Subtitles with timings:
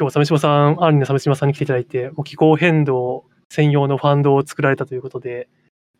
[0.00, 5.50] 今日、鮫島さん、アンリの鮫島さんに来ていただいて、もう気候変動専用のファンドを作られたということで、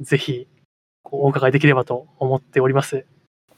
[0.00, 0.48] ぜひ、
[1.04, 3.04] お伺いできればと思っております。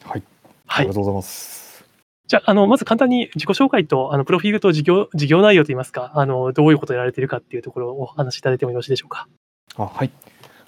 [0.02, 0.22] はい。
[0.66, 0.94] はいありが。
[0.94, 1.84] とうございます。
[2.26, 9.29] じゃあ、あの、まず簡単に自己紹介と、あの、プロフィールと事業、事業内容といいますか、あの、どういうことをやられているかっていうところをお話しいただいてもよろしいでしょうか。
[9.77, 10.11] あ、はい。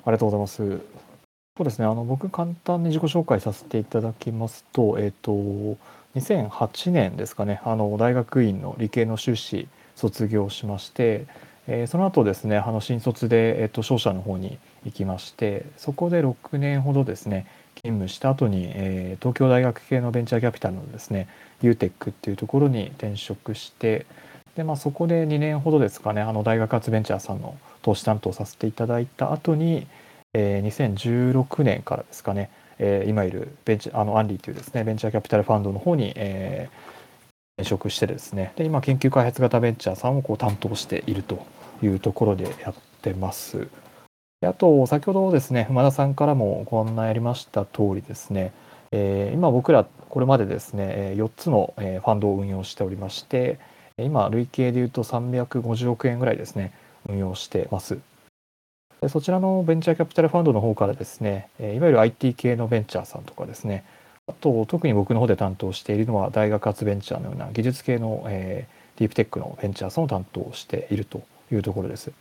[0.05, 0.63] ありがとうございます。
[1.57, 1.87] そうですね。
[1.87, 5.77] あの、僕、簡単に自己紹介させていただきますと、えっ、と、
[6.17, 11.27] 2008年ですかね、あの、大学院の理系の修士卒業しまして、
[11.67, 21.27] えーその後ですね、あの、新卒で、えっ、と、商社の方に行きまして、そこで6年ほどですね、勤務した後に、えー東京大学系のベンチャーキャピタルのですね、
[21.63, 24.07] UTEC っていうところに転職して、
[24.55, 29.89] でまあ、そこで2年ほどですかねあの大学発ベンチャーさんの投資担当させていただいた後に、
[30.33, 36.95] えー2016年からですかね、えー今いるベンチあのアンリーというですねベンチャーキャピタルファンドの方に、えー
[37.57, 41.47] 転職してですねで今研究開発型ベンチャーさんをこう担当していると
[41.83, 43.69] いうところでやってます。
[44.41, 48.53] であと先ほどですね馬田さんからもご案内ありました通りですね、
[48.91, 53.59] えー今僕らこれまでですね4つのファンドを運用しておりまして
[53.99, 56.73] 今累計でいうと350億円ぐらいですね
[57.09, 57.99] 運用してます
[59.05, 63.85] でそちらのベンチャーキャピタルファンドの方からですねえいわゆる IT 系のベンチャーさんとかですね
[64.27, 72.13] あと特に僕の方で担当しているのは大学発ベンチャーのような技術系の、えーディープテックのベンチャーさんを担当しているというところです。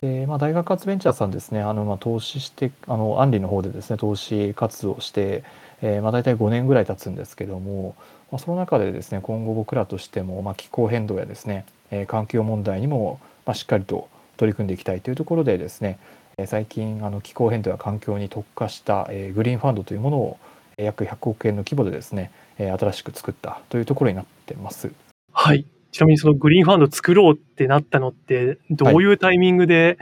[0.00, 5.44] でまあ、大学発ベンチャーさんですね、あのまあ投資して、あのアンリの方でですね、投資活動して、
[5.80, 7.94] えーまあ、大体5年ぐらい経つんですけども、
[8.32, 15.98] まあ、その中でですね、今後僕らとしても、まあ、気候変動やですね、えー環境問題にも、まあ、しっかりと取り組んでいきたいというところでですね、
[16.38, 20.38] えー最近あの気候変動や環境に特化した、えーグリーンファンドというものを
[20.76, 24.92] えー約100億円の規模でですね、えー新しく作ったというところになってます。
[25.32, 25.66] はい。
[25.92, 29.98] ちなみにそのグリーンファンドを作ろうってなったのって、どういうタイミングで、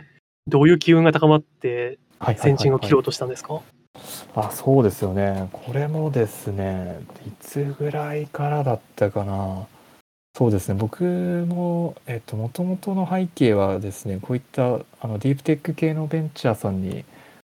[0.47, 1.99] どういう機運が高まって、
[2.37, 3.61] 先陣を切ろうとしたんですか、
[4.35, 5.49] あそうですよね。
[5.53, 9.67] これもですねいつぐらいからだったかな
[10.35, 10.75] そうですね。
[10.75, 17.05] 僕もえっともともとの背景はですねこういったあのディープテック系のベンチャーさんに、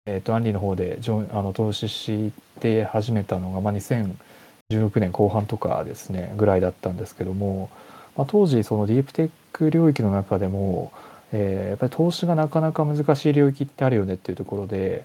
[0.07, 7.71] えっと、アンリの方でジョあの投資して始めたのが、まあ、2016年後半とかですねぐらいだったんですけども、
[8.17, 10.93] まあ、当時そのディープテック領域の中でも、
[11.33, 15.05] えーやっぱり投資がなかなか難しい領域ってあるよねっていうところで、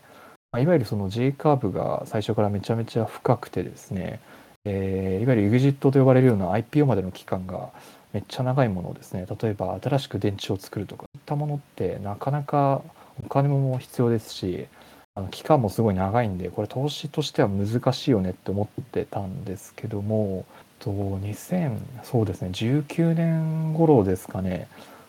[0.52, 4.20] まあいわゆるその J カーブが最初からめちゃめちゃ深くてですね、
[4.66, 7.70] えーいわゆる EXIT と呼ばれるような IPO までの期間が
[8.14, 12.82] めっちゃ長いものをですね例えば新しく電池を作るとかそういったものってなかなか
[13.24, 14.68] お金も必要ですし
[15.16, 20.46] あの期間もすごい長いんでこれ投資としては難しいよねって思ってたんですけども
[20.80, 24.68] と2000そうですね19年頃ですかね。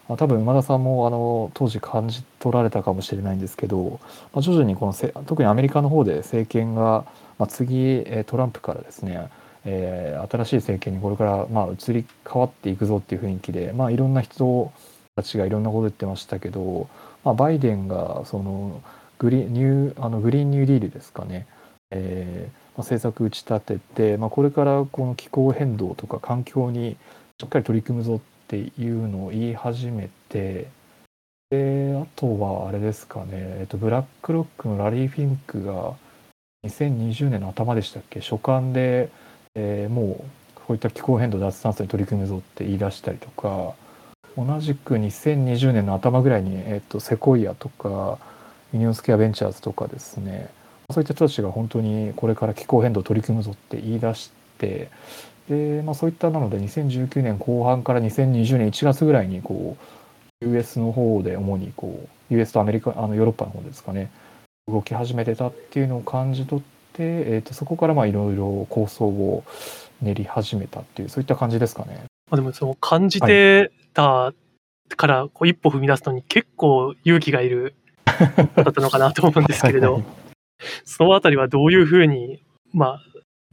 [0.09, 3.99] 多分馬田さんもあの当時感じ取られたかもしれないんですけど、
[4.33, 4.93] まあ、徐々にこの
[5.25, 7.05] 特にアメリカの方で政権が、
[7.41, 9.29] まあ、次トランプからですね、
[9.67, 14.73] えー新しい政権にこれからまあ移り変わっていくぞっていう雰囲気で、まあ、いろんな人
[15.15, 16.89] たちがいろんなこと言ってましたけど、
[17.25, 18.83] まあ、バイデンがその
[19.19, 21.47] グリニューあのグリーンニューディールですかね、
[21.91, 26.97] えーまあ、政策打ち立てて、まあ、これからこの気候変動とか環境に
[27.41, 30.69] しっかり取り組むぞっていうのを言い始めて
[31.51, 35.95] であとはあれですかね、えっと、ブラックロックのラリー・フィンクが
[36.67, 38.21] 2020年の頭でしたっけ？
[38.21, 39.11] 書簡で、
[39.57, 40.25] えーもう
[40.67, 43.75] こういった気候変動脱炭素に取り組むぞって言い出したりとか
[44.37, 48.19] 同じく2020年の頭ぐらいに、えっと、セコイアとか
[48.73, 50.51] ユニオンスクエアベンチャーズとかですね
[50.91, 54.91] そういった人たちが本当にこれから気候変動取り組むぞって言い出して
[55.49, 59.77] で、まあ、そういったなので2019年後半から2020年1月ぐらいにこ
[60.43, 64.11] う US の方で主にこう US とアメリカあのヨーロッパの方ですかね
[64.67, 69.45] 動き始めてたっていうのを感じ取って、えー、とそこからまあいろいろ構想を
[70.03, 72.05] 練り始めたっていうそういった感じですかね。
[72.31, 74.33] まあ、でもその感じてた
[74.97, 77.75] からこう一歩踏み出すのに結構勇気がいる
[78.57, 79.95] だったのかなと思うんですけれど。
[79.95, 80.11] はいはい、
[80.85, 82.41] そのあたりはどういうふうに、
[82.73, 83.01] ま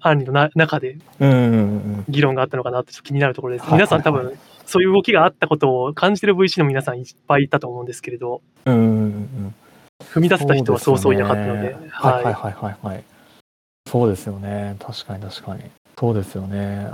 [0.01, 1.55] あ、アンリのな中でうんうんう
[2.01, 3.63] ん議論があったのかなってちょっと気になるところです。
[3.63, 3.87] はいはいはい。
[3.87, 9.55] 皆さん多分そういう動きがあったことを感じてる VC の皆さんいっぱいいたと思うんですけれど、うんうんうんうん。
[10.03, 11.89] 踏み出せた人はそうそういなかったので、でね。
[11.91, 13.03] はいはいはいはいはい。
[13.93, 14.75] そうですよね。
[14.79, 15.61] 確かに確かに。
[15.99, 16.89] そうですよね。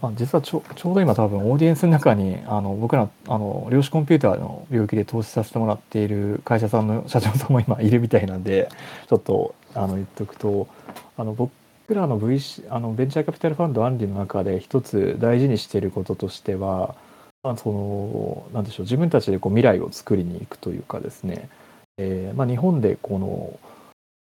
[0.00, 8.70] まあ、実はちょちょうど今多分オーディエンスの中にあの僕らあの量子コンピューターの領域で投資させてもらっている会社さんの社長さんも今いるみたいなんで
[9.10, 10.68] ちょっとあの言っとくと
[11.18, 11.52] あの僕
[11.90, 16.94] らの VC あのベンチャーキャピタルファンドアンリの中で一つ大事にしていることとしては
[17.42, 21.50] ま、そのなんでしょう自分たちでこう未来を作りに行くというかですね、
[21.98, 23.60] えーまあ、日本でこの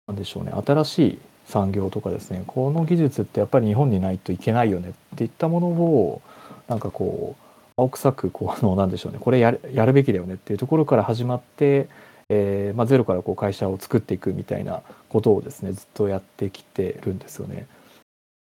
[0.06, 1.18] なんでしょうね新しい
[1.50, 6.22] 産業とかですねこの技術ってやっぱり日本にないといけないよねっていったものを
[6.68, 7.42] なんかこう
[7.76, 11.88] 青臭くこうあのなんでしょうねこれやるやるべきだよねっていうところから始まって、
[12.28, 17.66] えーまあ、ゼロからこう会社を作っていくみたいなことをですねずっとやってきてるんですよね。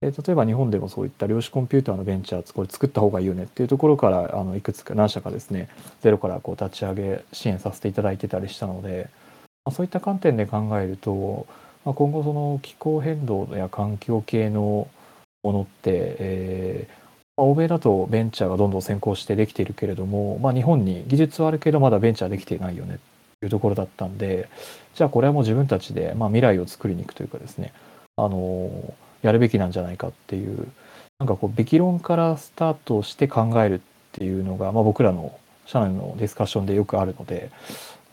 [0.02, 5.68] で例えば日本でもそういった量子コンピューターのベンチャーこれ作った方がいいよねっていうところからあのいくつか何社かですね
[6.00, 9.08] ゼロからこう立ち上げ支援させていただいてたりしたので、
[9.64, 11.46] まあ、そういった観点で考えると、
[11.84, 14.88] まあ、今後その気候変動や環境系の
[15.42, 17.02] ものって、えー
[17.36, 22.98] まあ欧米だとベンチャーがどんどん先行してできているけれども、まあ、日本に技術はあるけどまだベンチャーできていないよねっ
[23.40, 24.48] ていうところだったんで
[24.94, 27.72] じゃあこれはもう自分たちで、まあ、未来を作りに行くというかですね
[28.16, 30.68] あのやるべきなんじゃないかっていう
[31.18, 33.80] なんかこうべき論からスタートして考えるっ
[34.12, 37.50] ていうのが、まあ、僕らの社内のディスカッションでよくあるので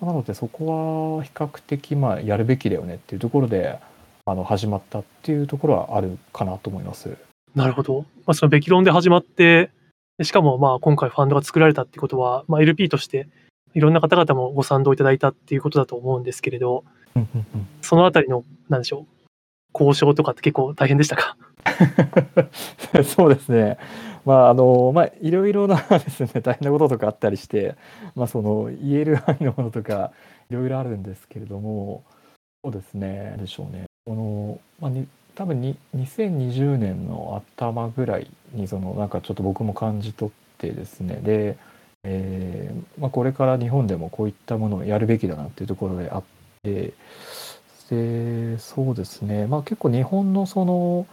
[0.01, 3.78] なのでそこは比較的まあやるべきだよねっていうところで
[4.25, 7.18] あの始まったっていうところはあるかなと思います。
[7.56, 8.01] なるほど。
[8.25, 9.72] まあ、そのべき論で始まって、
[10.18, 13.28] でしかもまあ今回ファンドが作られたってことは、まあ、LP として
[13.74, 16.84] いろんな方々もご賛同いただいたっていうことだと思うんですけれど、
[17.81, 19.06] そのあたりの、なんでしょう、
[19.74, 21.36] 交渉とかって結構大変でしたか？
[23.04, 23.78] そうですね。
[24.25, 27.75] まああのまあいろいろな ですね大変なこととかあったりして、
[28.16, 30.12] まあその言える範囲のものとか
[30.50, 32.04] いろいろあるんですけれども、
[32.63, 33.36] そうですね。
[33.39, 33.86] でしょうね。
[34.06, 41.15] このまあに多分に2020年の頭ぐらいにそのなんかちょっと僕も感じ取ってですね。
[41.24, 41.57] で、
[42.04, 46.24] えーまあこれから日本でもこういったものをやるべきだなっていうところであっ
[46.63, 46.94] て、
[47.89, 49.48] でそうですね。
[49.48, 51.07] まあ結構日本のその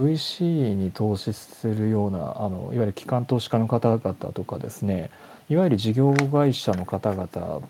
[0.00, 5.10] VC に投資するようなあのいわゆる機関投資家の方々とかですね
[5.48, 7.60] いわゆる事業会社の方々が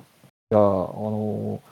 [0.51, 1.63] あの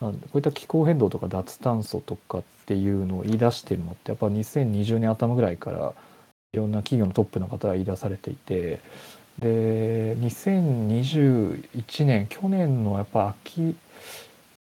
[0.00, 5.94] こういった気候変動とか脱炭素とかっていうのを言い出してるのってやっぱ2020年頭ぐらいから
[6.52, 8.80] いろんな企業のトップの方が言い出されていて
[9.38, 13.74] で2021年去年のやっぱ秋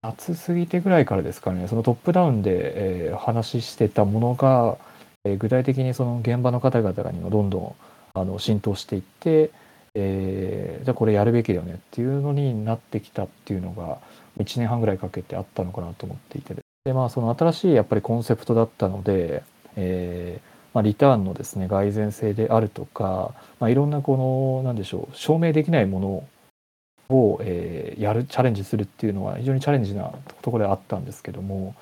[0.03, 4.79] 夏過ぎてぐらいからですかねそのトップダウンで、えー話してたものが
[5.25, 7.75] えー具体的にその現場の方々にもどんどん
[8.15, 9.51] あの浸透していって、
[9.95, 13.99] えーじゃあこれやるべきだよねっていうのになってきたっていうのが
[14.39, 16.55] 1年半ぐらいかけてあったのかなと思っていて。
[16.85, 19.43] でまあその新しいやっぱりコンセプトだったので、
[19.77, 31.75] えーまあ、リターンのですね蓋然性であるとか、まあ、いろんなこのなんでしょう証明できないものを、えーやるチャレンジするっていうのは非常にチャレンジなところであったんですけども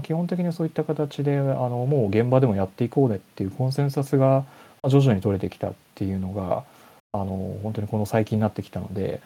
[0.00, 4.44] 基本的にそういった形であのもう現場でもやっていこうねっていうコンセンサスがま
[4.84, 6.64] あ徐々に取れてきたっていうのが
[7.12, 9.20] あの本当にこの最近になってきたので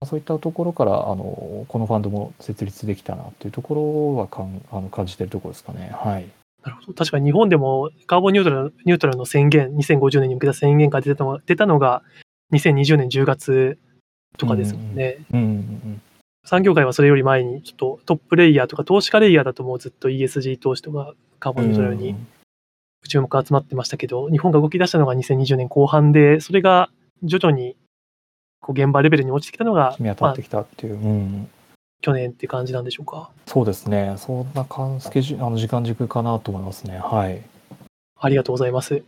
[0.00, 5.90] まあそういったところからあのこのファンドも設立できたなっていうところはかんあの感じてるところですかね。
[5.92, 6.28] はい、
[6.64, 6.94] なるほど。
[6.94, 12.02] 確かに日本でもカーボンニュートラルニュートラルの宣言、2050年に向けた宣言が出たのが出たのが
[12.52, 13.78] 2020年10月
[14.36, 15.18] とかですもんね。
[15.32, 16.02] うんうん
[16.46, 22.14] 産業界はそれより前にちょっとトップレイヤーとか投資家レイヤーだともうずっと ESG 投資とかカーボンニュートラルに
[23.08, 26.88] 注目が集まってましたけど、日本が動き出したのが2020年後半で、それが
[27.22, 27.76] 徐々に
[28.60, 31.48] こう現場レベルに落ちてきたのが、まあ染み当たって、きたっていう、うん、
[32.00, 33.30] 去年って感じなんでしょうか。
[33.46, 36.98] そうですねそんな感スケジュあの時間軸かなと思いますね。
[36.98, 37.42] はい、
[38.20, 39.02] ありがとうございます。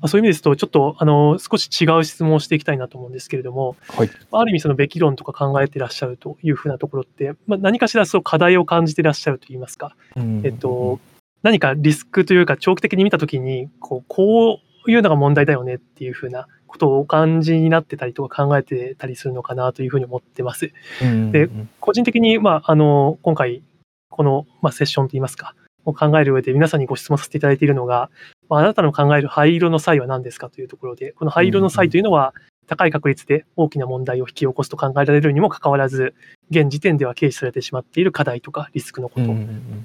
[0.00, 4.10] まあそういう意味ですと、ちょっとあの少し違う質問をしていきたいなと思うんですけれども、はい。
[4.32, 10.42] ある意味そのべき論とか考えていらっしゃるというふうなところって、まあ、何かしらそう課題を感じていらっしゃるといいますか、うん。
[10.44, 11.00] えっと、
[11.42, 20.72] 何かリスクというか長期的に見たときにこう、こういうのが問題だよねっていうふうなことをお感じになってたりとか考えてたりするのかなというふうに思ってます。
[21.02, 21.32] うん。
[21.32, 21.48] で
[21.80, 23.62] 個人的に、まあ、あの今回、
[24.10, 28.10] この、まあ、セッションといいますか、を考える上で皆さんにご質問させていただいているのが、
[28.48, 32.34] まあ、あなたの考える灰色の際は何ですかというところで、この灰色の際というのは、
[32.66, 36.14] 高い確率で大きな問題を引き起こすと考えられるにもかかわらず、
[36.50, 39.26] 現時点では軽視されてしまっている課題とかリスクのこと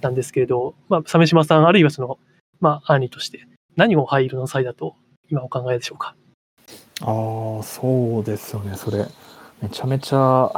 [0.02, 2.18] なんですけれど、まあ、鮫島さん、あるいはその、
[2.60, 4.96] まあ、案理として、何を灰色の際だと
[5.30, 6.16] 今お考えでしょうか？
[7.02, 9.06] ああそうですよねそれ。
[9.62, 10.52] めちゃめちゃ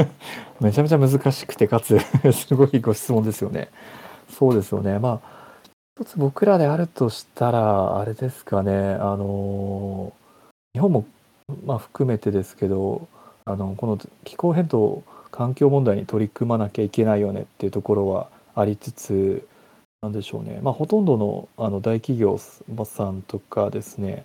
[0.60, 1.98] めちゃめちゃ難しくてかつ
[2.32, 3.68] すごいご質問ですよね。
[4.30, 4.98] そうですよね。
[4.98, 5.41] まあ
[6.04, 8.72] つ僕らであるとしたらあれですかね。
[8.72, 10.12] あの
[10.74, 11.06] 日本も
[11.64, 13.08] まあ含めてですけど
[13.44, 19.46] あのこの気候変動環境問題に取り組まなきゃいけないよねっていうところはありつつ
[20.02, 20.60] なんでしょうね。
[20.62, 24.24] まあほとんどのあの大企業さんとかですね。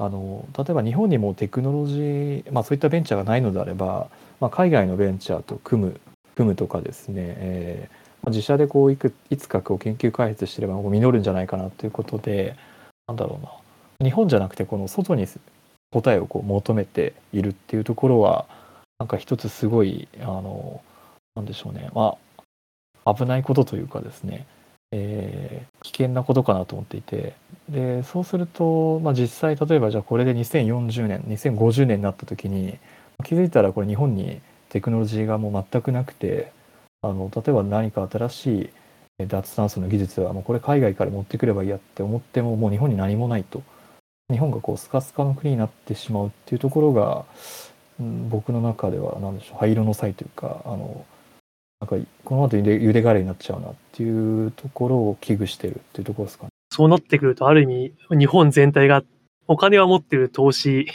[0.00, 4.08] あの例えば日本にもテクノロジー、まあ、そういったベンチャーがないのであれば、
[4.40, 6.00] まあ、海外のベンチャーと組む
[6.36, 7.97] 組むとかですね、えー、
[8.28, 12.56] 自社でこういくいつかこう研究開発してれば実るんじゃないかなということで
[13.06, 13.52] なんだろうな。
[14.00, 15.26] 日本じゃなくてこの外に
[15.90, 18.46] 答えをこう求めているっていうところは
[18.98, 20.80] なんか一つすごいあの
[21.34, 21.90] なんでしょうね。
[21.94, 22.16] ま
[23.04, 24.46] あ危ないことというかですね。
[24.90, 27.34] えー、危険なことかなと思っていて。
[27.68, 32.78] でそうすると、まあ、実際例えばじゃあこれで2040年2050年になった時に
[33.24, 36.50] 気づいたらこれ日本にテクノロジーがもう全くなくて
[37.02, 38.70] あの例えば何か新し
[39.18, 43.62] い脱炭素の技術はもうこれ海外から持ってくればいいやって思ってももう日本に何もないと
[44.30, 47.24] 日本がこうスカスカの国になってしまうっていうところが、
[47.98, 51.04] うん、僕の中では何でしょう灰色の際というかあの
[51.80, 56.50] なんかこの後揺れ揺れがれになっちゃうなっていうところを危惧してるっていうところですかね。
[56.70, 59.02] そうなってくると、ある意味、日本全体が
[59.46, 60.86] お金は持ってる投資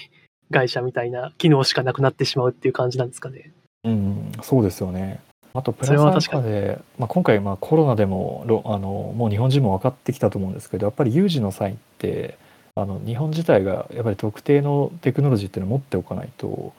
[0.51, 3.51] 会社みたいな機能しかなくなってしまうっていう感じなんですかね。
[3.85, 5.21] うん、そうですよね。
[5.55, 12.37] あとプラスアルファで、まあ、今回まあコロナでもあのもう日本人も分かってきたと思うんですけどやっぱり有事の際って
[12.75, 16.73] あの日本自体がやっぱり特定のテクノロジーっていうのを持っておかないと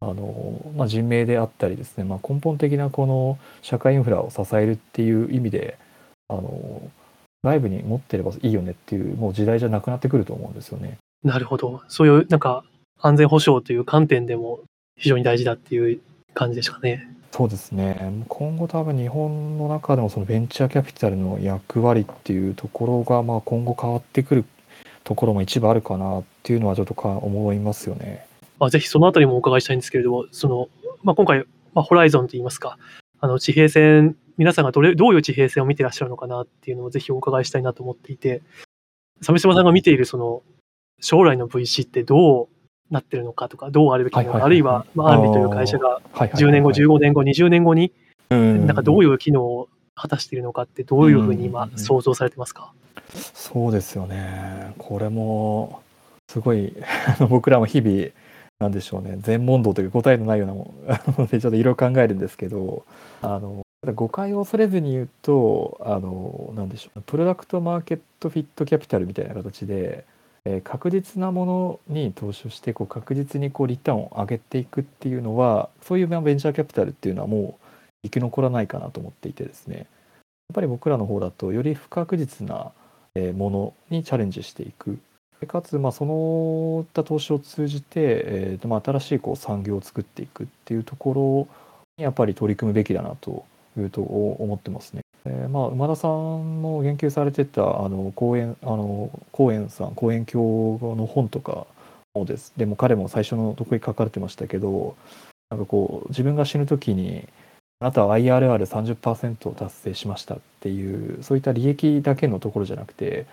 [0.00, 5.78] あの、まあ、人命であったりですね、まあ、根本的なこの社会インフラを支えるっていう意味で
[6.28, 6.90] あの
[7.42, 10.98] 外部に持ってればいいよねっていうもう時代じゃなくなってくると思うんですよね。
[11.24, 12.64] なるほどそういうなんか
[13.00, 14.60] 安全保障という観点でも
[14.96, 16.00] 非常に大事だっていう
[16.34, 17.08] 感じですかね。
[17.30, 24.44] そうですね今後多分日本の中でもそのベンチャーキャピタルの役割っていうところがまあ今後変わってくる
[25.04, 28.26] ところも一部あるかなっていうのはちょっとか思いますよね。
[28.58, 30.68] まあ、ぜひそのあたりもお伺いしたいんですけれども、その、
[31.02, 31.44] まあ、今回、
[31.74, 32.76] まあ、ホライゾンといいますか、
[33.20, 38.42] あの、地平線、皆さんがどれ、どういう地平線を見てらっしゃるのかなっていうのをぜひお伺いしたいなと思っていて、
[39.22, 40.42] 鮫島さんが見ているその、
[41.00, 42.48] 将来の VC ってどう
[42.90, 47.92] なってるのかとか、どうあるべきなのか、あるいは、まあ、アンリという会社が10年後、15年後、20年後に、
[48.30, 52.72] なんかどういう機能を果たしているのかって、どういうふうに今、想像されてますか、
[53.34, 54.74] そうですよね。
[54.78, 55.80] これも、
[56.28, 56.74] すごい
[57.28, 58.08] 僕らも日々、
[58.58, 59.16] なんでしょうね。
[59.20, 60.74] 全問答という答えのないようなも
[61.16, 62.84] のでちょっといろいろ考えるんですけど
[63.22, 63.62] あの
[63.94, 67.02] 誤解を恐れずに言うとあのなんでしょう。
[67.02, 70.04] プロダクトマーケットフィットキャピタルみたいな形で、
[70.44, 77.64] えー、確実なものに投資をしてこう確実にこうリターンを上げていくっていうのはそういうベンチャーキャピタルっていうのはもう
[78.04, 79.86] 生き残らないかなと思っていてですねやっ
[80.54, 82.72] ぱり僕らの方だとより不確実な
[83.34, 84.98] ものにチャレンジしていく
[85.46, 91.64] かつ、まあ、そのった投資を通じて、えーまあ、新しいこう産業を作っていくっていうところ
[91.96, 93.44] にやっぱり取り組むべきだなと
[93.78, 95.02] いうと思ってますね。
[95.24, 101.66] えー、まあ、馬田さんも言及されてたあの公園あの公園さん公園教の本とか
[102.14, 102.52] もです。
[102.56, 104.96] でも彼も最初のとこに書かれてましたけど
[105.50, 107.28] なんかこう自分が死ぬ時に
[107.80, 113.26] あなたは IRR30% を達成しましたっていうそういった利益だけのところじゃなくて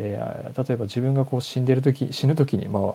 [0.00, 2.94] えー、例えば自分がこう死んでる時死ぬ時にまあ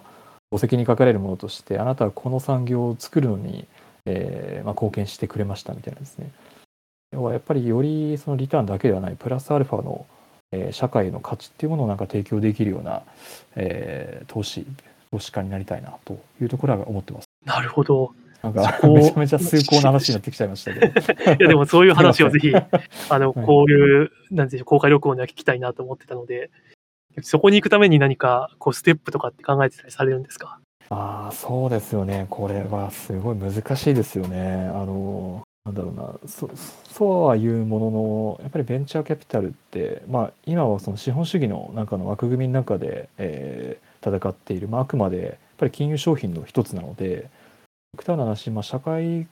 [0.52, 3.66] お責任かかれるものとしてあなたはこの産業を作るのに、
[4.06, 6.32] えーまあ、貢献してくれましたみたいなですね。
[7.14, 10.06] 要はやっぱりよりそのリターンだけではないプラスアルファの、
[10.52, 13.04] えー、社会の価値っていうものをなんか提供できるような、
[13.56, 14.66] えー、投資
[15.12, 17.26] 投資家になりたいなというところは思ってます。
[17.46, 18.14] なるほど。
[18.42, 20.88] なんかめちゃめちゃ崇高な話になってきちゃいましたけど。
[20.88, 22.52] いやでもそういう話をぜひ、
[23.10, 26.50] あの、こういう、なんていう公開録音では聞きたいなと思ってたので、
[27.22, 30.60] そこに行くために何かこうステップとかって考えてたりされるんですか？
[30.90, 36.28] ああそうですよねこれはすごい難しいですよねあのなんだろうな。
[36.28, 36.50] そ
[36.92, 47.30] そうは言うもののやっぱりベンチャーキャピタルってまあ今はその資本主義の中の枠組みの中で、えー、戦っている、まあ、あくまでやっぱり金融商品の一つなので
[47.94, 49.28] 極端な話、まあ、社会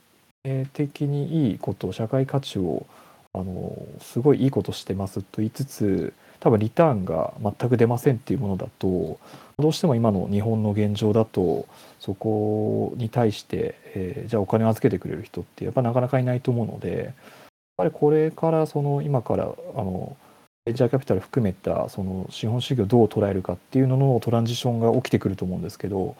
[0.72, 2.86] 的にいいこと社会価値を
[3.34, 9.18] あのすごいいいことしてますと言いつつ多分リターンが全く出ませんっていうものだと
[9.62, 11.66] どうしても今の日本の現状だと
[12.00, 17.14] そこに対して、えー、じゃあお金を預けてくれる人ってやっぱなかなかいないと思うのでやっ
[17.76, 20.16] ぱりこれからその今からあの
[20.64, 26.16] ベンチャーキャピタル含めたその資本主義をどう捉えるかっていうののトランジションが起きてくると思うんですけど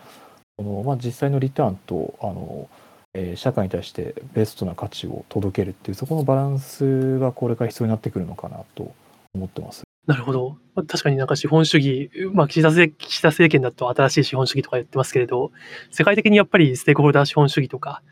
[0.58, 2.68] その、まあ、実際のリターンとあの、
[3.14, 8.94] えー、社会に対してベストな価値を届けるっていうそこのバランスがこれから必要になってくるのかなと
[9.34, 9.82] 思ってます。
[10.06, 10.58] なるほど。
[10.74, 15.52] 確かになんか資本主義、まあ岸田政岸田政権だと新しい資本主義とか言ってますけれど、
[15.90, 18.02] 世界的にやっぱりステークホルダー資本主義とか、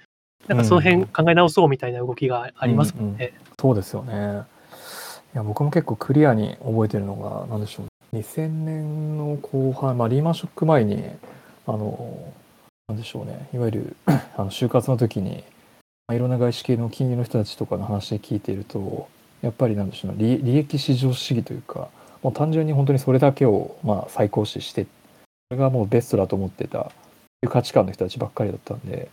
[0.47, 3.19] なんかその辺考え直そうみたいな動きがありますもんね。
[3.19, 4.43] うんうんうん、そうですよね。
[5.35, 7.87] いや僕も結構クリアに覚えてるのが、なんでしょう。
[8.17, 11.05] 2000年の後半、まあ、リーマンショック前に
[11.67, 12.33] あの
[12.89, 15.45] なんでしょうねいわゆるあの就活の時に、
[16.09, 19.09] まあ、いろんな外資系の金融の人たちとかの話で聞いていると
[19.43, 21.89] やっぱりなんでしょうね利利益至上主義というか
[22.23, 24.87] もう単純に本当にそれだけをまあ最高視して
[25.51, 26.93] それがもうベストだと思ってた
[27.43, 29.09] いう価値観の人たちばっかりだったんで、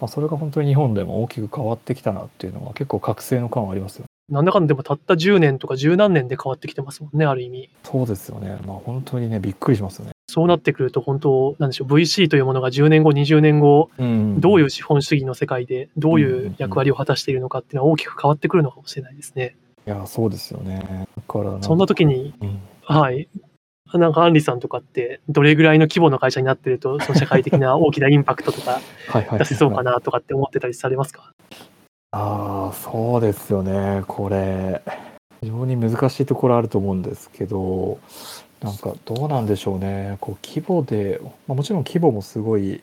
[0.00, 4.06] まあ、それが本当に日本でも大きく変わってきたなっていうのは結構覚醒の感はありますよね。
[4.28, 7.70] なんだかんだでもたった10年とか十何年で変わってきてますもんね、ある意味。
[7.82, 8.56] そうですよね。
[8.66, 10.12] まあ本当にね、びっくりしますよね。
[10.28, 19.56] そうなってくると、本当、なんでしょう、VC というものが10年後、20年後、うんどういう資本主義の世界で、どういう役割を果たしているのかっていうのは大きく変わってくるのかもしれないですね。
[19.86, 21.06] いや、そうですよね。
[21.16, 23.28] だからそんな時に、うんはい。
[23.94, 28.80] なんか、アンリさんとかって、どれぐらいの規模の会社になってると、 その社会的な大きなインパクトとか
[29.38, 31.32] 出せそうかなとかって思ってたりされますか？
[32.12, 34.02] ああ、そうですよね。
[34.06, 34.82] これ、
[35.40, 37.98] 非常に難しいところあると思うんですけど、
[38.62, 40.16] なんかどうなんでしょうね。
[40.20, 42.82] こう規模で、まあ、もちろん規模もすごい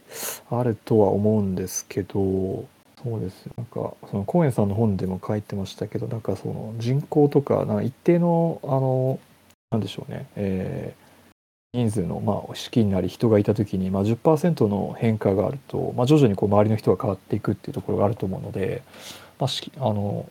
[0.50, 2.66] あるとは思うんですけど、
[3.02, 3.48] そうです。
[3.58, 9.20] なんかそのコーエンさんの本でも書いてましたけど、なんかその人口とか、な一定のあの
[9.72, 10.28] なんでしょうね。
[10.36, 11.10] えー
[11.72, 18.82] 人数の、まあ、資金なり人がいた時に、まあ、10%の変化があると、まあ、徐々にこう周りの人が変わっていくっていうところがあると思うので、
[19.38, 20.28] まあ、あの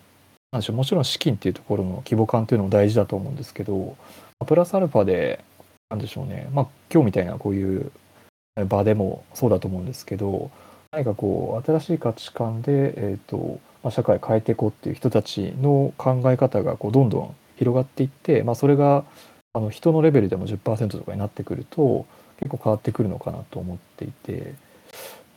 [0.50, 3.96] なんでしょうもちろん資金っていうところの規模感っていうのも大事だと思うんですけど、
[4.46, 5.44] プラスアルファで
[5.90, 7.92] なんでしょうね、まあ、今日みたいなこういう
[8.66, 10.50] 場でもそうだと思うんですけど
[10.90, 19.04] 何かこう新しい価値観で、えーとまあ、社会を変えていこうっていう人たちの考え方がこうどんどん広がっていって、まあ、それが
[19.52, 22.06] あの人のレベルでも10%とかになってくると
[22.38, 24.54] 結構変わってくるのかなと思っていて。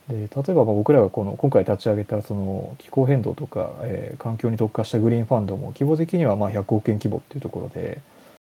[0.08, 8.02] で例えば僕らがこの今回立ち上げたその気候変動とか、えー環境に特化したグリーンファンドも規模的にはま100億円規模っていうところで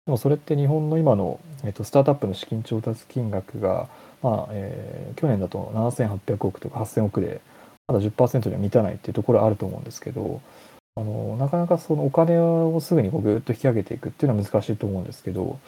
[0.06, 3.88] でもそれって日本の今の、えっとスタートアップの資金調達金額が、
[4.25, 7.40] まあえー去年だと7800億とか8000億で
[7.87, 10.40] まだ10%には満たないっていうところはあると思うんですけど
[10.97, 15.60] あのなかなかそのお金をすぐにこうぐっと引き上げていくっていうのは難しいと思うんですけど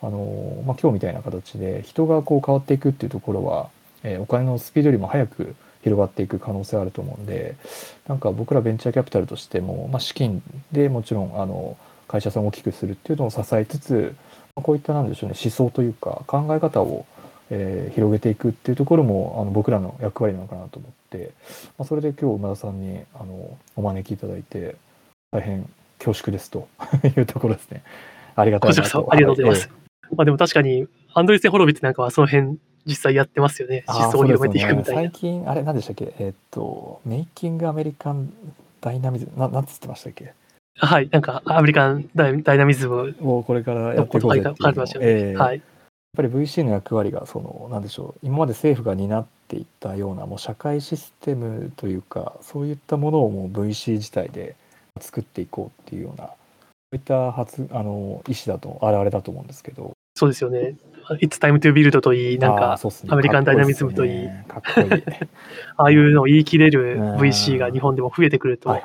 [0.00, 3.68] あの、まあ、今日みたいな形で人がこう変わっていくっていうところは、
[4.02, 7.56] えーお金のスピードよりも早く広がっていく可能性あると思うんで
[8.08, 11.76] なんか僕らベンチャーキャピタルとしても、まあ、資金でもちろんあの
[12.08, 14.14] 会社さんを大きくするっていうのを支えつつ、
[14.54, 17.06] こういったなんでしょうね思想というか考え方を、
[17.50, 21.30] えー広げていくっていうところもあの僕らの役割なのかなと思って、
[21.78, 24.76] まあ、それで今日馬田さんにあのお招きいただいて
[25.30, 26.68] 大変恐縮ですと
[27.16, 27.82] いうところですね。
[28.36, 29.08] ありがたいなと。
[29.10, 29.68] ありがとうございます。
[29.68, 29.74] は
[30.16, 33.84] まあでも確かに、アンドレセン・ホロビッツなんかはその辺実際やってますよね。
[33.86, 35.02] あー思想を広めていくみたいな。
[35.02, 36.12] ね最近あれ何でしたっけ？
[36.18, 38.32] えーっとメイキングアメリカン
[38.80, 40.32] ダイナミズムななんつってましたっけ？
[40.76, 41.08] はい。
[41.12, 44.84] なんか、アメリカンダイダイナミズムをこれからやのっていこうぜっていうね。
[45.00, 45.62] ええはい。
[46.14, 54.54] っぱり VC の役割がそのなんでしょう今まで政府が担っていたようなもう社会システムというかそういったものをもう VC 自体で
[55.00, 56.34] 作っていこうっていうようなそ
[56.92, 60.76] ういった発あの意思だと現れだと思うんですけどそうですよね。
[61.20, 65.04] It's time to build といい、なんか、アメリカンダイナミズムといいかっこいいね
[65.76, 68.80] ああいうのを言い切れるうん VC が日本でも増えてくるとま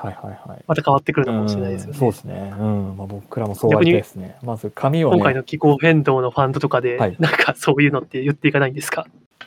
[0.75, 1.91] た変わってくるのかもしれないですよね。
[1.93, 2.53] うんそうですね。
[2.59, 2.97] うん。
[2.97, 4.37] まあ、僕らもそうですね。
[4.43, 5.15] まず紙をね。
[5.17, 9.05] 今回の気候変動のファンドとかで、はいなんかそういうのって言っていかないんですか？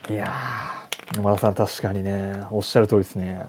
[0.09, 3.45] いやー、野村さん確かにね、おっしゃる通りですね。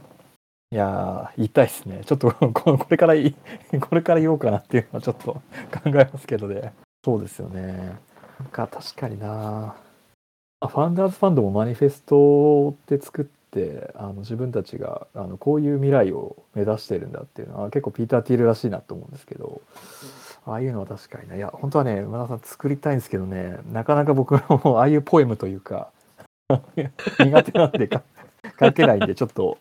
[0.72, 2.00] いやー、言いたいですね。
[2.04, 3.34] ちょっと ここれからい
[3.80, 5.40] これから言おうかなっていうのはちょっと考
[5.86, 6.72] えますけどね。
[7.04, 7.92] そうですよね。
[8.40, 9.76] なんか確かにな。
[10.60, 19.60] あファンダーズファンドもマニフェストって作ってあの自分たちがあのこういう未来を目指してるんだっていうのは結構ピーター・ティールらしいなと思うんですけど
[20.46, 25.90] ああいうのは確かにねいや本当はね馬田さん作りたいんですけどねなかなか僕も ああいうポエムというか
[26.48, 28.02] 苦手なんでか
[28.60, 29.58] 書けないんでちょっと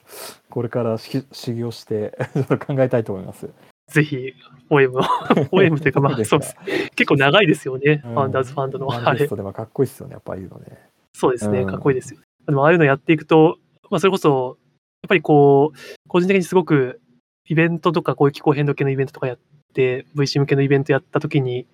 [0.49, 3.49] これからし修行してちょっと考えたいと思います。
[3.93, 4.33] ぜひ、
[4.69, 5.01] ポエムを、
[5.51, 6.55] ポエムというか、まあ、そうです。
[6.95, 8.91] 結構長いですよね、うんファンダーズファンドの。
[8.91, 10.65] あれでもかっこいいですよねやっぱああいうのね。
[11.13, 12.19] そうですね、うんかっこいいですよ。
[12.47, 13.59] でも、ああいうのやっていくと、
[13.91, 14.57] まあ、それこそ、
[15.03, 15.77] やっぱりこう、
[16.07, 16.99] 個人的にすごく、
[17.47, 19.39] イベントとか、こういう気候変動系のイベントとかやっ
[19.73, 21.67] て、VC 向けのイベントやったときに、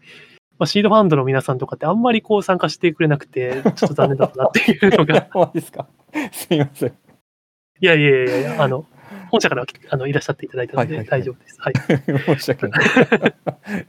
[0.57, 5.29] まあ、シードファンドの皆さんとかってあんまりこう参加してくれなくて、ちょっと残念だったなっていうのが、
[5.61, 5.87] すか？
[6.33, 6.89] すいません。
[6.89, 8.85] いやいやいやいや、あの、
[9.29, 11.57] 本社からあのいらっしゃっていただいたのではいはいはい大丈夫です。
[11.59, 11.73] はい。
[12.37, 12.81] 申し訳ない。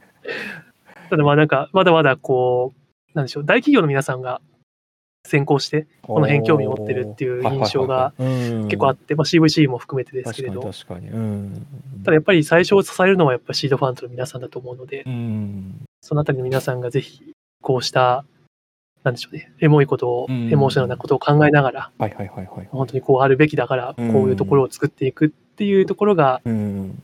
[1.11, 2.81] ただまあなんか、まだまだこう、
[3.14, 4.40] なんでしょう、大企業の皆さんが
[5.26, 11.09] 先行して、この辺興味を持ってるっていう印象が結構あっって、まあ、CVC も含めてですけれど、確かに。
[11.09, 11.66] うん。
[12.05, 15.85] ただやっぱり最初を支えるのはやっぱシードファンドの皆さんだと思うので、うん。
[16.00, 18.24] そのあたりの皆さんがぜひこうした、
[19.02, 22.68] なんでしょうね、エモいことを、うんエモーショナルなことを考えながら、はいはいはいはい。
[22.70, 27.02] 本当にこうあるべきだから、こういうところを作っていくっていうところが、うん。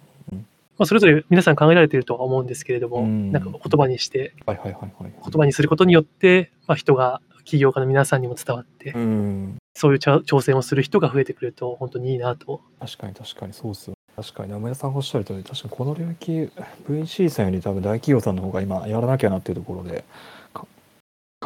[0.78, 5.12] まあ、それぞれ皆さん考えられているとは思うんですけれども、うんなんか言葉にして、はいはいはいはい。
[5.12, 9.56] 言葉にすることによって、まあ、人が、起業家の皆さんにも伝わって、うん。
[9.74, 12.60] そういう挑戦をする人が増えてくると、本当にいいなと。
[12.80, 13.96] 確かに確かにそうっすよ。
[14.16, 16.50] 確かに名村さんがおっしゃる通り、確かにこの領域、
[16.88, 20.04] VC さんより多分大企業さんの方が今やらなきゃなっていうところで、か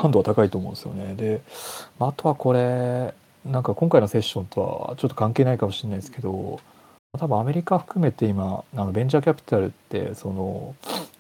[0.01, 1.15] 感度は高いと思うんですよね。
[1.15, 1.43] で、
[1.99, 6.61] まああとはこれ、なんか今回のセッションとはちょっと関係ないかもしれないですけど、
[7.19, 10.75] 多分アメリカ含めて今、あのベンチャーキャピタルって、その、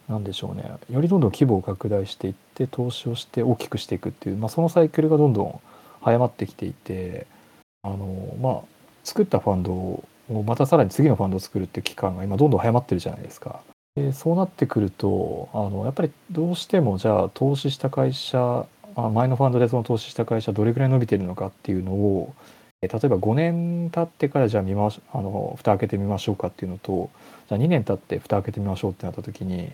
[0.08, 5.60] なんでしょうね、よりどんどん規模を拡大していって、投資をして大きくしていくっていう、まあ、そのサイクルがどんどん
[6.00, 7.26] 早まってきていて、
[7.82, 8.62] あの、まあ、
[9.04, 10.04] 作ったファンドを
[10.44, 13.60] またさらに次のファンドを作るっていう期間が今どんどん早まってるじゃないですか。
[13.96, 22.35] でそうなってくるとあのやっぱりどうしてもじゃあ投資した会社あ前のファンドでその投資した会社どれぐらい伸びてるのかっていうのを
[22.83, 27.11] え例えば5年経ってからじゃあ見ましあの蓋開けてみましょうかっていうのと
[27.48, 29.70] じゃあ2年経って蓋開けてみましょうってなった時にやっ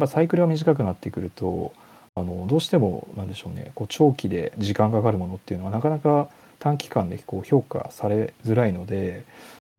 [0.00, 1.72] ぱサイクルが短くなってくると
[2.14, 9.24] あのどうしてもなんでしょうねこう長期で時間がかかるものっていうのはなかなか短期間でこう評価されづらいので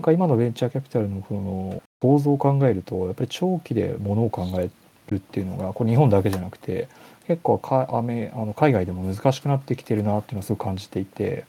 [0.05, 4.69] 今のベンチャーキャピタルのこの構造を考えるとやっぱり長期でものを考え
[5.09, 6.87] るっていうのがこれ日本だけじゃなくて
[7.27, 11.45] 結構かアメあの海外でも難しくなってきてるなっていうのはすごく感じていて。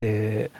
[0.00, 0.50] で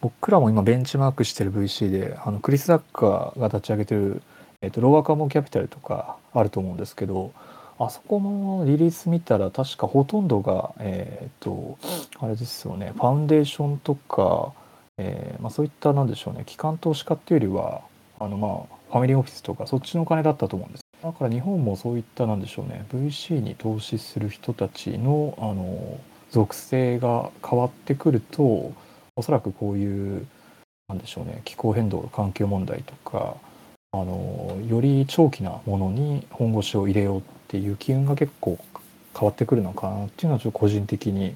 [0.00, 4.22] 僕らも今ベンチマークしてる VC であのクリス・ザッカーが立ち上げてる、
[4.62, 7.32] えっとローアカモンキャピタルとかあると思うんですけど
[7.78, 11.78] あそこもリリース見たら確かほとんどがえっと
[12.18, 14.52] あれですよねファウンデーションとか
[15.02, 17.80] えーまあ、そういったなんでしょうね機関投資家っていうよりは
[18.20, 25.98] あのまあファミリーオフィスとかそっちのお金だったと思うんですだから日本もそういったなんでしょうね VC に投資する人たちのあの
[26.30, 28.72] 属性が変わってくると
[29.16, 30.26] おそらくこういう
[30.88, 33.36] なんでしょうね気候変動環境問題とか
[33.92, 38.58] あのより長期なものに本腰を入れようっていう機運が結構
[39.18, 41.34] 変わってくるのかなっていうのはちょっと個人的に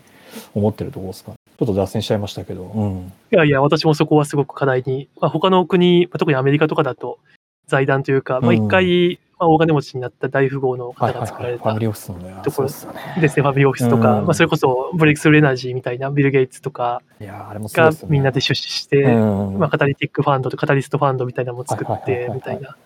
[0.55, 1.37] 思ってるところですかね。
[1.59, 7.19] ちょっと脱線しちゃいましたけど、うん、いやいや、私もそこはすごく課題に、まあ、他の国、まあ特にアメリカとかだと、
[7.67, 8.57] 財団というか、まあ、うん。
[8.67, 12.35] 一回、まあ、大金持ちになった大富豪の方が作られたリーオフィスのね。
[12.43, 12.69] ところ。
[12.69, 14.25] ですね、ファミリーオフィスとか、うん。
[14.27, 17.03] まあ、それこそブレイクスルーエナジーみたいなビル・ゲイツとか。
[17.21, 19.59] がみんなで出資して、うん。
[19.59, 22.77] まあ、カタリティックファンドとカタリストファンドみたいなのも作ってみたいな。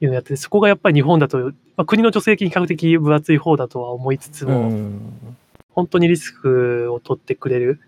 [0.00, 5.36] いうのをやっててそこがやっぱり日本だと、まあ、国の助成金比較的分厚い方だとは思いつつうも、ん
[5.70, 7.80] 本当にリスクを取ってくれる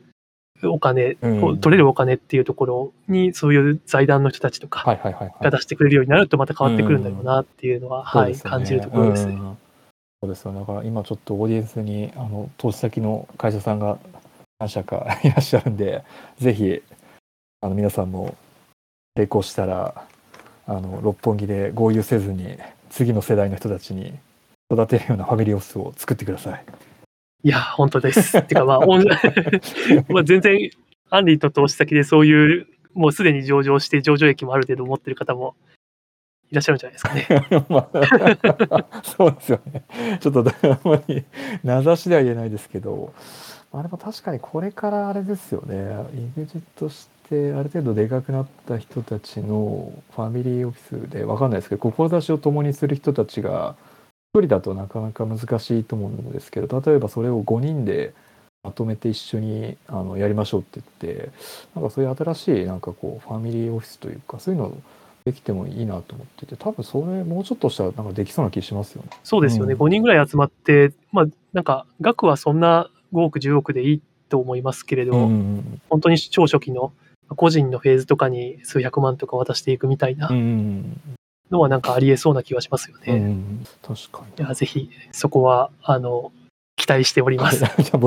[0.65, 1.59] お金、うん。
[1.59, 4.85] 取れるお金っていうところに、そういう財団の人たちとか
[5.41, 9.35] が出してくれるようになると、また変わってくるんだろうなっていうのは、はい、感じるところですね。
[9.35, 9.59] うん。
[10.23, 10.53] そうですよ。
[10.53, 13.99] だから今ちょっとオーディエンスにあの投資先の会社さんが
[14.59, 16.03] 何社かいらっしゃるんで
[16.39, 16.83] ぜひ
[17.61, 18.35] あの皆さんも
[19.17, 20.07] 成功したら
[20.67, 22.57] あの六本木で合流せずに
[22.91, 24.15] 次の世代の人たちに
[24.73, 26.65] 育てるようなファミリーオフィスを作ってください。
[27.43, 28.39] いや、本当です。
[28.39, 28.81] っていうか、まあ、
[30.09, 30.71] まあ 全然、
[31.11, 35.55] アンリーと投資先でそういう、もうすでに上場して、上場益もある程度持ってる方も
[36.51, 37.65] いらっしゃるんじゃないですかね。
[37.69, 39.85] まあ、そうですよね。
[40.21, 41.25] ちょっとあんまり
[41.63, 43.13] 名指しでは言えないですけど、
[43.73, 45.75] あ、でも確かにこれからあれですよね、
[46.37, 53.75] EXIT してある程度でかくなった人たちのファミリーオフィスでわかんないですけど、志を共にする人たちが、
[54.37, 58.13] 一人だとなかなか難しいと思うんですけど、例えばそれを5人で
[58.63, 61.31] まとめて一緒にあのやりましょうって言って、
[61.75, 64.77] なんかそういう新しいなんかこうファミリーオフィスというか、そういうの
[65.25, 69.09] できてもいいなと思ってて、多分それもうちょっとしたらなんかできそうな気しますよね。
[69.25, 69.73] そうですよね。
[69.73, 76.93] うん5人ぐらい集まって、まあ、なんか、額はそんな5億、10億でいいと思いますけれど、うん本当に超初期の
[77.37, 81.01] 個人のフェーズとかに数百万とか渡していくみたいなうん
[81.51, 83.13] のはなんかありえそうな気はしますよね。
[83.13, 84.45] いうん、確かに。
[84.47, 86.33] や、ぜひ、そこは、あの、
[86.77, 87.65] 期待しております。
[87.81, 87.99] じゃ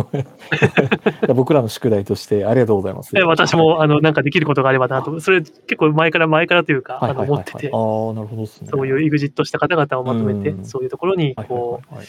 [1.29, 3.17] あ僕らの宿題としてありがとうございます。
[3.17, 8.67] え私も、あの、なんかできることがあればなと、それ結構前から前からというか、あの、思っててあ、あ、なるほどですね。
[8.69, 12.07] そういうエグジットした方々をまとめてう、んそういうところに、はいこはいはい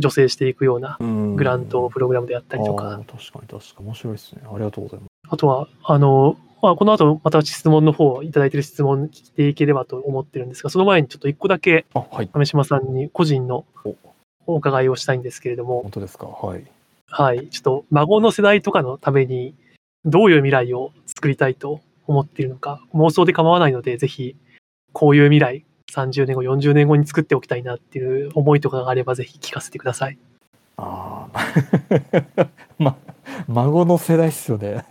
[0.00, 4.40] 助成していくようなうんグラントプログラムであったりとあか、ー確かに確かに面白いですね。
[4.50, 5.08] ありがとうございます。
[5.28, 12.28] あとは、あの、まあ、この後、また質問の方、いただいている質問にしていければと思ってるんですが、その前にちょっと一個だけ、あ、はい。
[12.28, 13.96] 亀島さんに個人のお
[14.46, 16.26] お伺いをしたいんですけれども、本当ですか？
[16.26, 16.64] はい。
[17.08, 19.54] はい、ちょっと孫の世代とかのために、
[20.04, 24.36] どういう未来を作りたいと思っているのか、妄想で構わないので、ぜひ、
[24.92, 30.18] こういう未来、30年後、40年後に作っておきたいなっていう思いとかがあれば、ぜひ聞かせてください。
[30.76, 31.46] ああ
[32.78, 32.96] ま
[33.48, 34.84] 孫の世代っすよね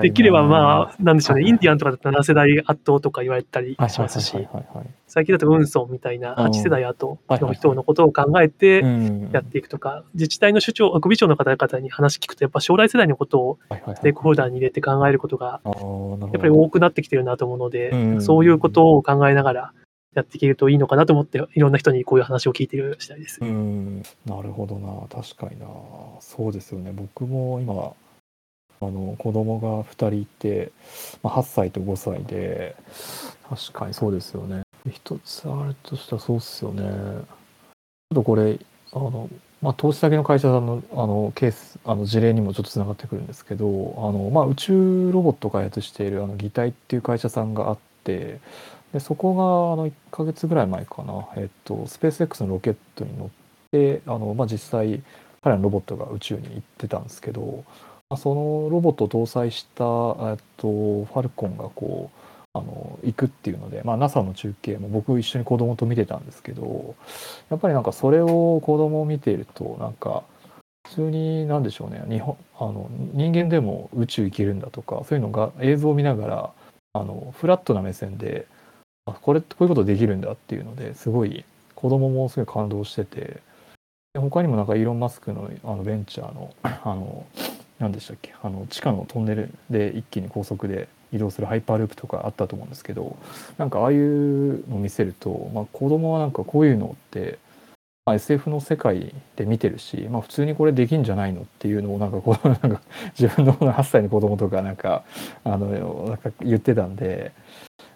[0.00, 4.36] できればまあ、なんでしょうね、はいインディアンとかだったら7世代圧倒とか言われたりはいしますし。
[5.06, 9.30] 最近だとウンソンみたいなうん8世代後の人のことを考えてうん。
[9.32, 13.58] やっていくとか、自治体の首長、首長の方々に話聞くと、やっぱ将来世代のことを
[13.94, 18.22] ステークホルダーに入れて考えることが、やっぱり多くなってきてるなと思うので、うん。
[18.22, 19.72] そういうことを考えながら
[20.14, 23.38] やっていけるといいのかなと思って、いろんな人にこういう話を聞いている次第です。
[23.42, 24.02] うん。
[24.24, 25.06] なるほどな。
[25.08, 25.66] 確かにな。
[26.20, 26.92] そうですよね。
[26.94, 27.92] 僕も今
[28.80, 30.72] あの子供が2人いて、
[31.22, 32.76] まあ、8歳と5歳で。
[33.48, 34.62] 確かにそうですよね。
[34.90, 36.82] 一つあるとしたらそうっすよね。
[36.82, 37.24] ちょっ
[38.14, 38.58] とこれ
[38.92, 39.28] あの、
[39.62, 43.66] まあ、投資先の会社さんのあのケースあの事例にもちょっとつながってくるんですけど
[43.98, 48.40] あの、まあ、宇宙ロボット開発しているあの擬態っていう会社さんがあって
[48.92, 53.28] でそこがあの1ヶ月ぐらい前かな、えっと、スペース X のロケットに乗っ
[53.72, 55.02] てあの、まあ、実際
[55.42, 57.64] 彼らのロボットが宇宙に行ってたんですけど、
[58.14, 62.18] そのロボットを搭載した、と、ファルコンがこう
[62.56, 66.94] あの行くっていうので、まあ、NASA の中継も僕一緒に子供と見てたんですけど
[67.50, 70.22] やっぱりなんかそれを子供を見ているとなんか
[70.88, 76.50] 普通に何でしょうね日本あの人間でも宇宙行けるんだとかそういうのが映像を見ながら
[76.94, 78.46] あのフラットな目線で
[79.04, 83.42] あこれこういうことできるんだっていうのですごい子供もすごい感動してて
[84.14, 87.26] で他にもなんかイーロン・マスクのあのベンチャーのあの
[87.78, 88.34] 何でしたっけ？
[88.42, 93.16] あの地下のトンネルで一気に高速で移動するハイパーループとかあったと思うんですけど
[93.58, 97.38] なんかああいうの見せると、まあ、子供はなんかこういうのって、
[98.04, 102.80] まあ、SF の世界で見てるし、まあ、普通にこれできんじゃないのっていうのをなんかこう なんか
[103.18, 105.04] 自分の8歳の子供とかなんか
[105.44, 107.32] あのなんか言ってたんで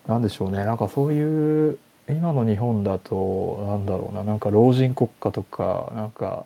[0.06, 0.64] なんでしょうね。
[0.64, 4.24] なんかそういう今の日本だとなんだろうな。
[4.24, 6.44] なんか老人国家とかなんか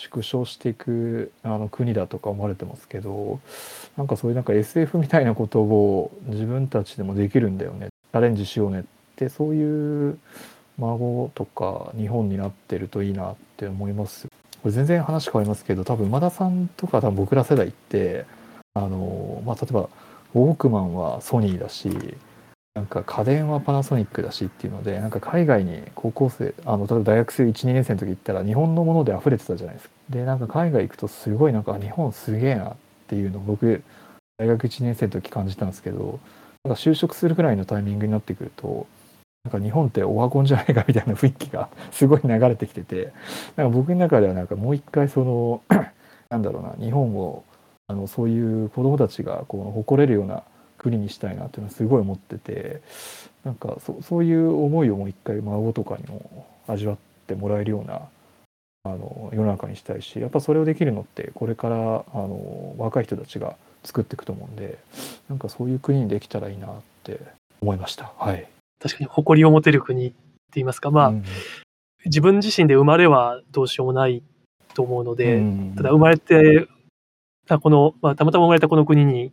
[0.00, 3.40] 縮小していくあの国だとか思われてますけど
[3.96, 7.88] なんかそういうなんか SF みたいなことを自分たちでもできるんだよね。
[8.12, 8.82] チャレンジしようねっ
[9.16, 10.18] てそういう
[10.78, 14.26] 孫とか日本になってるといいなって思います
[14.62, 18.24] これ全然話変わりますけど多分馬田さんとか多分僕ら世代って
[18.74, 19.88] あの、まあ、例えば
[20.34, 22.16] ウォークマンはソニーだし
[22.74, 29.94] なんか家電はパナソニックだしっていうのでなんか海外に高校生あの例えば大学生12年生の時行ったら日本のもので溢れてたじゃないですか。
[30.08, 32.76] でなんか海外行くとすごいなんか日本すげえなっ
[33.08, 33.82] ていうのを僕
[34.38, 36.20] 大学1年生の時感じたんですけど
[36.62, 38.86] なんか就職するぐらいのタイミングになってくると
[39.44, 43.12] なんか日本ってオワコンじゃないかみたいな雰囲気が すごい流れてきてて
[43.56, 45.62] なんか僕の中ではなんかもう一回その
[46.30, 47.42] なんだろうな日本を
[47.88, 50.44] あのそういう子供たちがこう誇れるような
[50.80, 52.80] 国にしたいなっていうのはすごい思ってて
[53.44, 58.02] なんかそそういう思いをもう一回孫とかにも味わってもらえるような
[58.84, 61.78] あの世の中にしたいしやっぱそれをできるのってこれからあ
[62.14, 64.78] の若い人たちが作っていくと思うんで
[65.28, 66.70] なんかそういう国にできたらいいなっ
[67.04, 67.20] て
[67.60, 68.12] 思いました。
[68.16, 68.48] はい、
[68.80, 70.16] 確かに誇りを持てる国って
[70.54, 71.24] 言いますか、まあ、うん。
[72.06, 74.22] 自分自身で生まれはどうしようもない
[74.74, 75.74] と思うので、うん。
[75.76, 76.66] ただ生まれて、
[77.48, 79.32] あこの、まあ、たまたま生まれたこの国に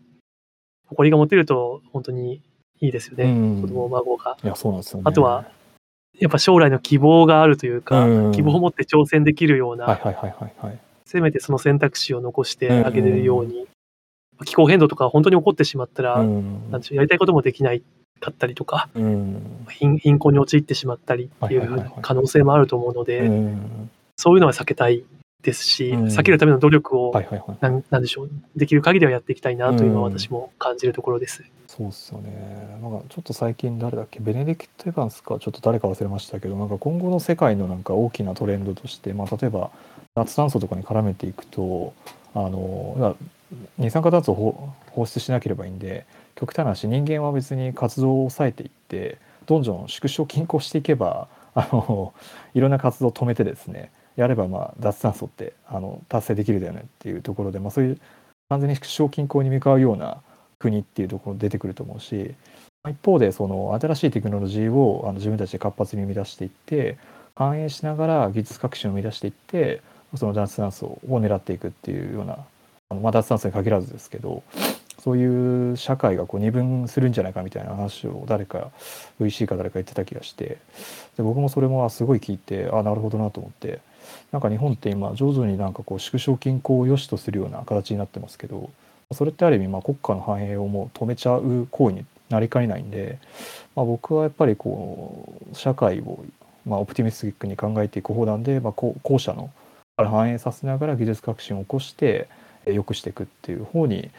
[0.88, 2.42] 誇りが持てると本当に
[2.80, 3.28] いいですよね、う
[3.60, 3.62] ん。
[3.62, 4.38] 子供、孫が。
[4.44, 5.04] いやそうなんですよね。
[5.06, 5.46] あとは
[6.20, 8.32] やっぱ将来の希望があるというか、うん。
[8.32, 10.00] 希望を持って挑戦できるような。
[11.06, 13.68] せめてその選択肢を残してあげれるように、
[14.46, 16.72] 気候変動とか本当に起こってしまったら、うん。
[16.72, 17.84] なんでしょうやりたいこともできない
[18.20, 19.66] かったりとか、うん。
[19.70, 23.90] 貧貧困に陥ってしまったりっていう可能性もあると思うので、うん。
[24.16, 25.04] そういうのは避けたい
[25.44, 27.58] ですし、うん避けるための努力を、はいはいはい。
[27.62, 31.44] なんなんでしょう、できる限りはやっていきたいなというのはうん私も感じるところです。
[31.68, 32.80] そうっすよね。
[32.82, 34.20] なんかちょっと最近誰だっけ？
[34.20, 39.72] ベネディクト・エヴァンスかちょっと誰か忘れましたけどなんか今後の世界のなんか大きなトレンドとして、まあ、例えば
[40.16, 41.94] 脱炭素とかに絡めていくと
[42.34, 43.16] あのまあ
[43.78, 52.14] 二酸化炭素を放放出しなければいいんで極端な話人間は別に活動を抑えていってどんどん縮小均衡していけばあの
[52.54, 58.00] いろんな活動を止めてですねやればまあ脱炭素ってあの達成できるだよねっていうところで、まあ、そういう
[58.50, 60.18] 完全に縮小均衡に向かうような
[60.60, 62.34] 国っていうところ出てくると思うし
[62.90, 66.98] 一方でその新しいテクノロジーをあの自分たちで活発に生み出していって
[67.36, 69.82] 反映しながら技術革新を生み出していって
[70.16, 72.38] その脱炭素を狙っていくっていうような
[72.90, 74.42] あの、まあ、脱炭素に限らずですけど
[75.00, 78.72] そういう社会がこう二分するんじゃないかみたいな話を誰か
[79.22, 80.58] VC か誰か言ってた気がして
[81.18, 83.80] で僕もそれもすごい聞いてあなるほどなと思って
[84.32, 88.70] なんか日本って今徐々になんかこう縮小均衡を良しとするような形になってますけど
[89.14, 93.20] それってある意味まあ国家の繁栄をもう止めちゃう行為になりかねないんで、
[93.76, 96.26] まあ、僕はやっぱりこう社会を
[96.66, 99.50] まあオプティミスティックに考えていく方なんで、まあ、後者の
[99.96, 102.28] から反映させながら技術革新を起こして
[102.68, 104.10] え良くしていくっていう方に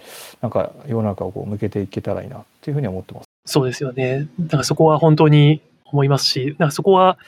[0.41, 3.25] なんか世の中をこう向けていけたらいいなっていうふうに思ってます。
[3.47, 4.29] そうですよね。
[4.41, 7.19] だからそこは本当に思いますし、なんかそこは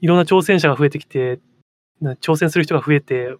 [0.00, 1.38] いろんな挑戦者が増えてきて、
[2.20, 3.34] 挑戦する人が増えて、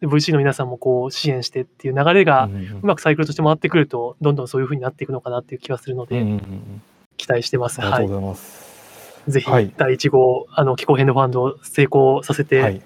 [0.00, 2.48] で VC の皆さんもこう支援してっていう流れが
[2.82, 6.24] うまくサイクルとして回ってくると、どんどんそういう風になっていくのかなっていう気がするので、
[7.16, 7.80] 期待してます。
[7.80, 8.20] はいありがとう。
[8.20, 8.74] ございます。
[9.28, 12.82] ぜひはい第1号、あの気候変動ファンドを成功させはてい、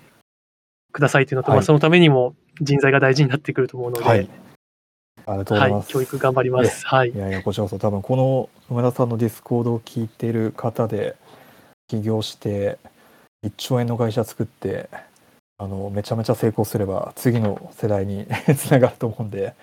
[0.92, 4.28] くださいというのと、はいまあそのためにも人材が大事になってくると思うので、はい、
[5.26, 5.88] ありがとうごはいざいます。
[5.88, 6.86] 教育頑張ります。
[6.86, 7.16] はいい。
[7.16, 11.16] やいやこちらこそ多分この梅田さんのディスコードを聞いている方で
[11.88, 12.78] 起業して
[13.46, 14.88] 1兆円の会社作って
[15.58, 19.54] あのめちゃめちゃ成功すれば次の世代に つながると思うんで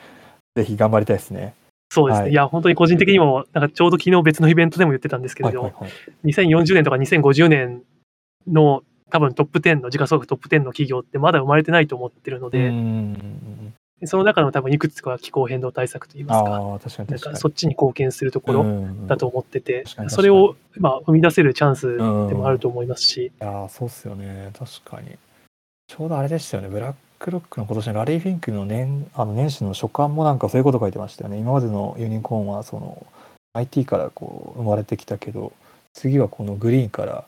[0.56, 1.54] ぜひ頑張りたいですね。
[1.92, 2.24] そうですね。
[2.24, 5.92] はいい、や、本当に個人的にも、なんかちょうど昨日別のイベントでも言ってたんですけれど、はいはいはい
[6.26, 7.84] 2040年とか2050年
[8.48, 24.52] の多分トップ10の、時価総額トップ10の企業ってまだ生まれてないと思ってるのうで、んその中の多分いくつかは気候変動対策といいますか、確かにかそっちに貢献するところろだと思ってて確かに、それをまあ生み出せるチャンスでうんもあると思いますし、いやーそうっすよね。
[24.58, 25.18] 確かに。
[25.88, 26.70] ちょうどあれでしたよね。
[26.70, 31.38] ブラックロックの今年のラリー・フィンクの年あの年始の書簡もなんかそういうこと書いてましたよね。
[31.38, 33.06] 今までのユニコーンはその
[33.54, 35.54] IT からこう生まれてきたけど
[35.94, 37.26] 次はこのグリーンから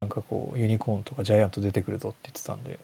[0.00, 2.76] なんかこうユニコーンとかジャイアント出てくるぞって言ってたんでい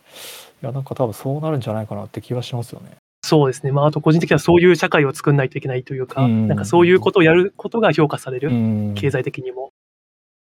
[0.66, 9.72] やなんか多分そうなるんじゃないかなって気はしますよねそうですね、まあ、あと個人的にはそういう社会を作んないといけないというか、うんなんかそういうことをやることが評価される、うん経済的にも。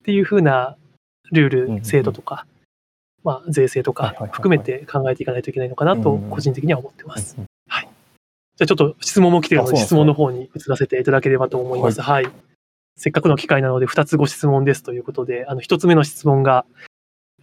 [0.03, 0.77] っていうふうな
[1.31, 2.45] ルーうんうんル、制度とか、
[3.23, 7.35] まあ、税制とかはいはいはいはい含めて考えていかないといけないのかなと、うん個人的には思ってます。
[7.37, 7.45] うん
[8.57, 12.01] じゃあちょっと質問も来てるので、質問の方に移らせていただければと思います。
[12.01, 12.29] はい。
[12.95, 16.65] せっかくの機会なので、2つご質問ですということで、あの、1つ目の質問が、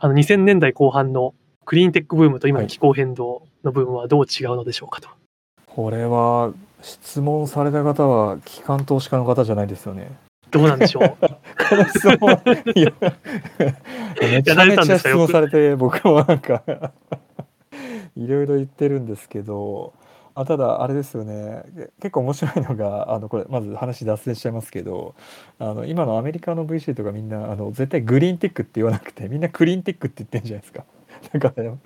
[0.00, 1.32] あの、2000年代後半の
[1.64, 5.08] クリーンテックブームと今の気候変動の部分はどう違うのでしょうかと。
[5.74, 10.16] これは質問された方は機関投資家の方じゃないですよね
[10.50, 11.16] どうなんでしょう？
[11.18, 11.26] こ
[11.76, 12.30] の質問
[12.76, 12.92] いや
[14.20, 16.62] めちゃめちゃ質問されて僕もなんか
[18.16, 19.92] いろいろ言ってるんですけど
[20.36, 25.16] あただあれですよねけ結構面白いのがあのこれまず話脱線しちゃいますけど
[25.58, 30.84] あの今のアメリカの VC とかみんなあの絶対グリーンテックって言わなくてみんなクリーンテックって言ってるじゃないですか。
[31.32, 31.78] だからね。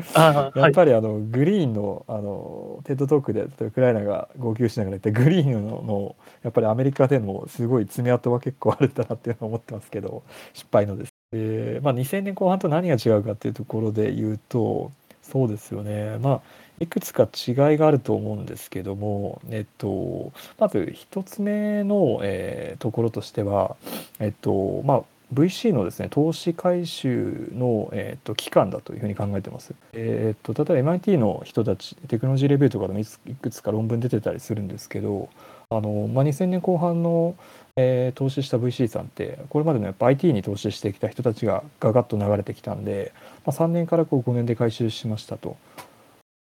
[0.55, 10.22] やっぱりあのグリーンのあのテッドトークでウクライナが号泣しながら言ってグリーンののやっぱりアメリカでのすごい爪痕は結構あるんだなっていうのを思ってますけど
[10.55, 11.12] 失敗のです。
[11.31, 16.40] でまあ、2000年後半と何が違うかっていうところで言うとそうですよねまあ
[16.81, 23.77] いくつか違いがあると思うんですけども、えっと、まず一つ目の、えーところとしては、
[24.20, 29.75] えっとまあ、VC のですね投資回収の、えっと、期間だというふうに考えてます。
[29.93, 35.29] えっと例えば MIT の人たちテクノロジーレビューとかでもいくつか論文出てたりするんですけど
[35.71, 37.37] あの、まあ、2000年後半の、
[37.77, 43.12] えー投資した VC さんってこれまでのやっぱ IT に投資してきた人たちがガガッと流れてきたんで、
[43.45, 45.57] まあ、3年からこう5年で回収しましたと。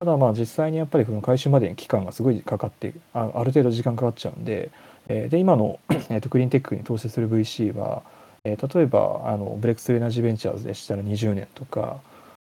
[0.01, 4.71] ただまあ実際にやっぱりこの回収までに期間がすごいかかってあある程度時間かかっちゃうんで,、
[5.09, 8.03] えーで今の、えーとクリーンテックに投資する VC は、
[8.45, 12.01] えー例えばあのブレイクスルーエナジーベンチャーズでしたら20年とか、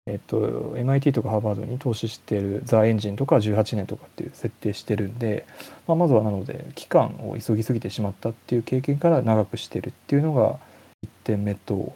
[0.06, 5.46] えー、と MIT とかハーバードに投資しているザ・エンジンとか18年とかっていう設定してるんで、
[5.86, 10.58] まあ、まずはなので期間を急ぎすぎてしまったっていう経験から長くしてるっていうのが
[11.04, 11.94] 1点目と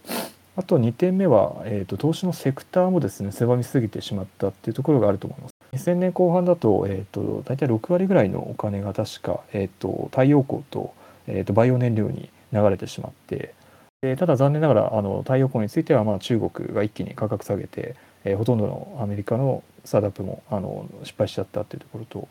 [0.56, 5.54] あと2点目は、えー、と投資のセクターもですね狭みすぎてしまったっていうところがあると思います。
[5.72, 10.92] 2000年後半だと,、えー、と大体6割ぐらいのお金が確か、えー、と太陽光と,、
[11.28, 13.54] えー、とバイオ燃料に流れてしまって
[14.16, 22.28] ただ残念ながらあの太陽光についてはまあ中国が一気に価格下げて、えーほとんどのアメリカのスタートアップもあの失敗しちゃったっていうところと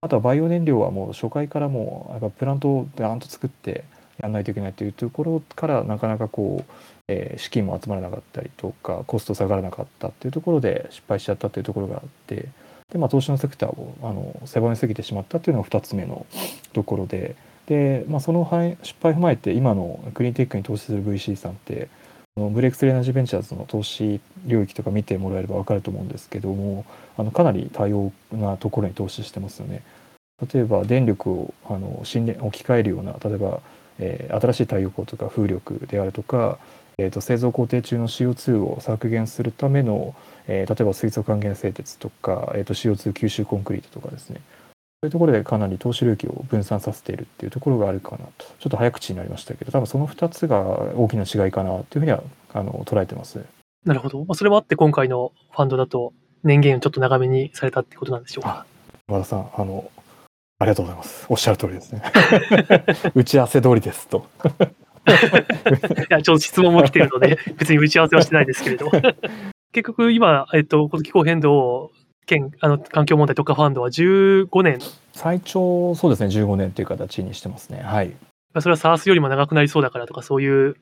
[0.00, 3.84] あとはバイオ燃料はもう初回からもうやっぱプラントをバーンと作って
[4.18, 6.72] やらないといけないというところからなかなかこう、
[7.08, 12.48] えー資金も集まらなかったりとかコスト下がらなかったっていうところで失敗しちゃったっていうところがあって
[12.90, 16.24] で、まあ、投資のセクターをあの狭めすぎてしまったっていうのが2つ目の
[16.72, 17.36] ところで
[17.72, 18.44] で、まあ、その
[18.82, 21.88] 失敗を踏まえて今のクリーンテックに投資する VC さんって
[22.36, 26.84] あのブレイクスルーエナジベンチャーズの投資領域とか見てもらえれば分かると思うんですけども
[27.16, 29.82] あのかなり多様なところに投資してますよね。
[30.52, 33.60] 例えば電力をあの新置き換えるような例えば、
[33.98, 36.58] えー新しい太陽光とか風力であるとか、
[36.98, 40.14] えー、と製造工程中の CO2 を削減するための、
[40.48, 44.40] えー例えば水素還元製鉄とか、えー、と CO2 吸収コンクリートとかですね
[45.02, 50.60] そういうところでかなり投資領域を分散させているっていうところがあるかなとちょっと早口になりましたけど多分その2つが
[50.94, 52.22] 大きな違いかなというふうには
[52.54, 53.44] あの捉えてます。
[53.84, 54.20] なるほど。
[54.20, 56.12] まあ、それもあって今回のファンドだと、
[56.44, 58.64] 年限をちょっと長めにされたってことなんでしょうか。
[59.08, 59.90] 和田さん、あの、
[60.60, 61.26] ありがとうございます。
[61.28, 62.02] おっしゃる通りですね。
[63.14, 64.26] 打ち合わせ通りですと。
[65.08, 65.10] い
[66.10, 68.88] や、ちょっと質問も来てるので、別に打ち合わせはしてないですけれど。
[69.72, 71.90] 結局今、えっと、この気候変動
[72.26, 74.78] 兼あの環境問題特化ファンドは15年。
[75.12, 77.82] 最長、そうですね、15年という形にしてますね。
[77.82, 78.14] はい。
[78.60, 80.76] それは SARS よりも長くなりそうだからとか、そういう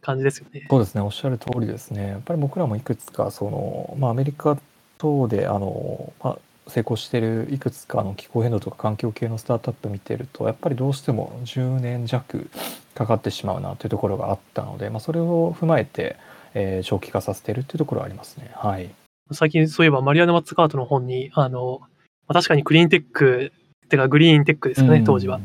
[0.00, 0.66] 感じですよね。
[0.70, 2.08] そうですね、おっしゃる通りですね。
[2.08, 4.58] やっぱり僕らもいくつか、その、まあ、アメリカ
[4.98, 12.48] 等で、あの、まあ、成功しているいくつかの気候変動とか環境系のスタートアップ見てるとやっぱりどうしても10年弱
[12.94, 16.16] かかってしまうなというところがあったので、まあ、それを踏まえて、
[16.54, 18.50] えー、長期化させているというところはありますね。
[18.54, 18.90] はい、
[19.32, 21.88] 最近そういえばマリアナ・マッツカートの本にあの、ま
[22.28, 23.52] あ、確かにクリーンテック
[23.86, 25.40] っていうかグリーンテックですかね、当時は。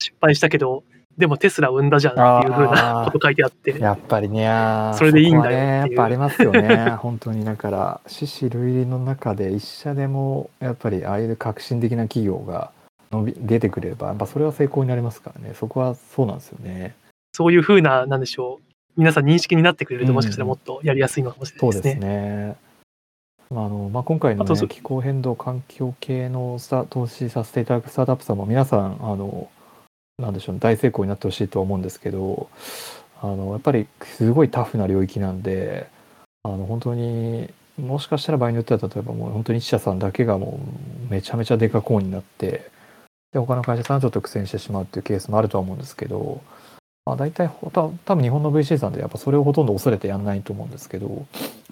[0.00, 0.84] 失敗したけど
[1.16, 3.78] でもテスラ生んだじゃんっていうふうなこと書いてあって。
[3.78, 4.48] やっぱりね、
[4.94, 6.90] それでいいんだよ、ね、やっぱありますよね。
[6.98, 12.72] 本当にだから、死死類類の中で一社でも、やっぱりああいう革新的な企業が
[13.12, 15.54] 伸び出てくれば、やっぱそれは成功になりますからね。
[15.54, 16.96] そこはそうなんですよね。
[17.32, 18.74] そういうふうな、なんでしょう。
[18.96, 21.92] 皆さん認識になってくれると、もしかしたらもっとやりやすいのかもしれないですね。
[21.92, 22.56] そうですね。
[23.56, 26.58] あのまあ、今回の、ね、気候変動環境系の
[26.90, 29.48] 投資させていただくスタートアップさんも皆さんあの
[30.18, 32.48] なんでしょう、ね、大成功になってほしいと思うんですけど
[33.22, 35.88] あのやっぱりすごいタフな領域なんで
[36.42, 37.48] あの本当に
[37.80, 40.60] もしかしたら場合によっては例えばもう本当に1社さんだけがも
[41.08, 42.70] うめちゃめちゃデカコーンになって
[43.32, 46.40] で他の会社さんはちょっと苦戦してしまうっていうケースもあるとは思うんですけど、
[47.06, 51.26] まあ、大体多分日本の VC さんでやっぱそれをほとんど恐れてやんないと思うんですけど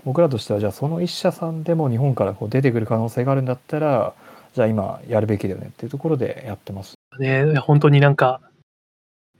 [0.04, 4.14] 僕らとしてはじゃあその1社さんでも日本からこう出てくる可能性があるんだったら
[4.54, 6.94] じゃあ今やるべきだよねっていうところでやってます。
[7.18, 8.40] ね、本当になんか、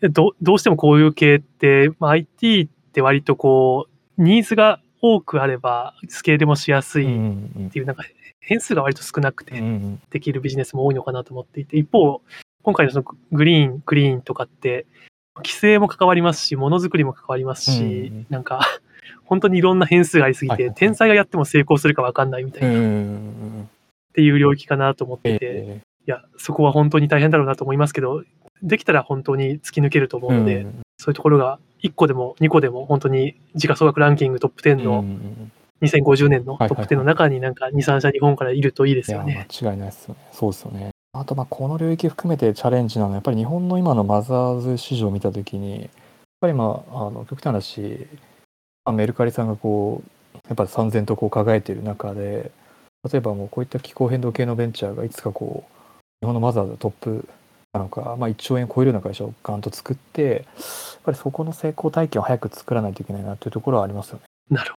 [0.01, 3.87] どどうしてもこういう系って、まあ、IT って割とこ
[4.19, 8.05] う、ニーズが多くあれば、スケールもしやすいっていう、なんか
[8.41, 9.63] 変数が割と少なくて
[10.11, 12.21] できるビジネスも多いのかなと思っていて、一方、
[12.63, 14.87] 今回のそのグリーン、クリーンとかって、
[15.37, 18.81] 規制も関わりますし、ものづくりも関わりますし、なんか、
[19.25, 22.69] 本当にいろんな変数がありすぎて、天才がやっても成功するか分かんないみたいな。
[22.69, 28.23] っていう領域かなと思ってて、えー、いや、そこは本当に大変だろうなと思いますけど、
[28.63, 35.05] できたら本当に突き抜けると思うので、うん、そういうところが1個でも2個でも本当に時価総額ランキングトップ10の
[35.83, 39.47] 2050年のトップ10の中になんか2、3社日本からいるといいですよね。
[39.51, 40.21] 間違いないですよね。
[40.33, 40.91] そうですよね。
[41.15, 45.91] あとまあこの領域含めてチャレンジなのはやっぱり日本の今のマザーズ市場を見たときにやっ
[46.41, 48.07] ぱりまああの極端な話
[48.91, 50.03] メルカリさんがこ
[50.35, 52.51] うやっぱり三千とこう輝いている中で
[53.09, 55.73] 例えばもうこういった気候変動系のベンチャーがいつかこう
[56.21, 57.29] 日本のマザーズトップ
[57.73, 60.43] なのか、まあ、1兆円超えるような会社をガンと作ってやっ
[61.05, 64.23] ぱりそこの成功体験を早く作らないといけないなというところはありますよね。
[64.51, 64.77] なるほ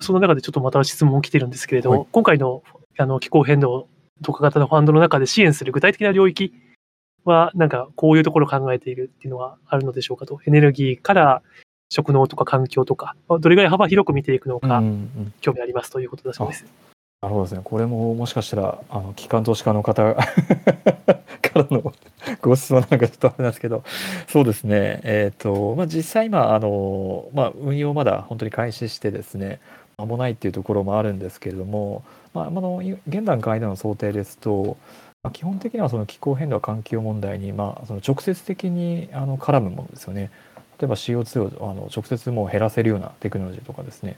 [0.00, 0.04] ど。
[0.04, 2.62] その中でちょっとまた質問来てるんですけれど、はい、今回の
[2.98, 3.88] あの気候変動
[4.22, 6.52] 特化型のファンドの中で支援する具体的な領域
[7.24, 10.40] は、なんかこういうところを考えているっていうのはあるのでしょうかと。
[10.46, 11.42] エネルギーから
[11.92, 14.82] 食農とか環境とか、どれぐらい幅広く見ていくのか、
[15.40, 16.64] 興味ありますということだそうです。
[16.64, 17.60] うんうんなるほどですね。
[17.62, 20.20] これももしかしたら、あの、機関投資家の方 か
[21.54, 21.92] らの
[22.42, 23.84] ご質問なんかちょっとあれなんですけど、
[24.26, 25.00] そうですね。
[25.04, 29.60] えっ、ー、と、まあ、実際今、あの、まあ、運用まだ本当に開始してですね、
[29.98, 32.02] 間もないっていうところもあるんですけれども、
[32.34, 34.76] まあ、あの、現段階での想定ですと、
[35.22, 40.32] まあ、基本的にはその気候変動環境問題に、まあ、その直接的にあの絡むものですよね。
[40.84, 44.16] えば CO2 をあの直接もう減らせるようなテクノロジーとかですね、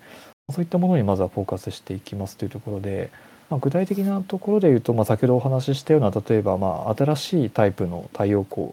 [0.50, 3.10] そういったものにまずはフォーカスしていきますというところで、
[3.50, 8.70] まあ、具体的なところで言うと、まあ、先ほどお話ししたような例えばまあ新しいタイプの太陽光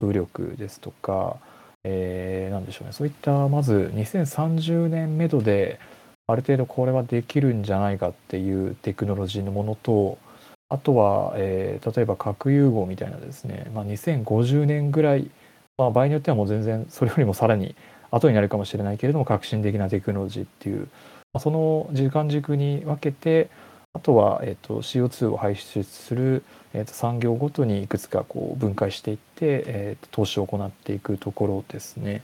[0.00, 1.36] 風力ですとか、
[1.84, 2.92] えー、なんでしょうね。
[2.92, 5.78] そういったまず2030年目処で
[6.26, 10.18] ある程度これはできるんじゃないかっていうテクノロジーのものと
[10.72, 15.30] あとは、えー、例えば核融合みたいなですね、まあ、2050年ぐらい、
[15.78, 17.74] まあ、場合によってはもう全然それよりもさらに
[18.10, 20.88] 後になるかもしれないけれども革新的なテクノロジーっていう
[21.32, 23.50] まあその時間軸に分けて
[23.94, 32.22] あとは、えーと、CO2 を排出する、えーと、産業ごとにいくつかこう分解していって、えーと、投資を行っていくところですね。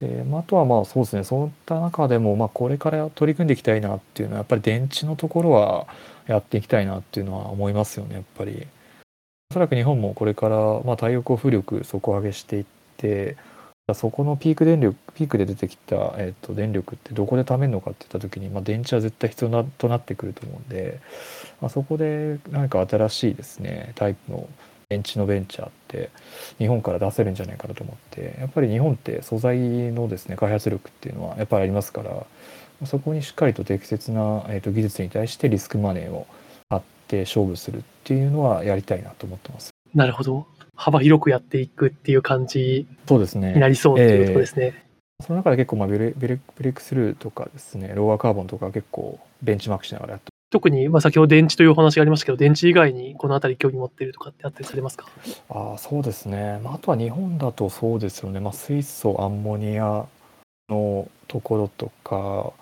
[0.00, 5.86] でまあ、あとはまあそうですねそういった中でも、まあ、これから取り組んでいきたいなっていうのはやっぱり電池のところは
[6.26, 8.66] やっていきたいなっていうのは思いますよねやっぱり。
[9.54, 12.64] おそらく日本もこれから、まあ、太陽光風力底上げしていっ
[12.96, 13.36] て
[13.94, 21.00] そこのピーク電力ピークで出てきた、えーと、電力ってどこで貯めるのかっていった時に、まあ、電池は絶対必要なとなってくると思うんで、
[21.60, 24.48] まあ、そこで何か新しいですねタイプの
[24.88, 26.10] 電池のベンチャーって
[26.58, 29.56] 日本から出せるんじゃないかなと思ってやっぱり日本って素材
[29.92, 32.26] のですね開発力っていうのはやっぱりありますから
[32.86, 36.26] そこにしっかりと適切な、えー、と技術に対してリスクマネーを
[37.04, 39.70] って勝負するっていうのはやりたいなと思ってます。
[39.94, 40.46] なるほど。
[40.76, 43.52] 幅広くやっていくっていう感じそうですね。
[43.52, 44.82] になりそうっていうところですね。
[45.24, 55.06] その中で結構、まあ、ブレブレブレイクスルーとかですね、ローアーカーボンとか結構ベンチマークしながらやって特に、まあ、先ほど電池というお話がありましたけど、電池以外にこのあたり興味持ってるとかってあったりされますか？
[55.48, 60.06] あそうですね、まあ、あとは日本だとそうですよね、まあ、水素、アンモニア
[60.68, 62.52] のところとか、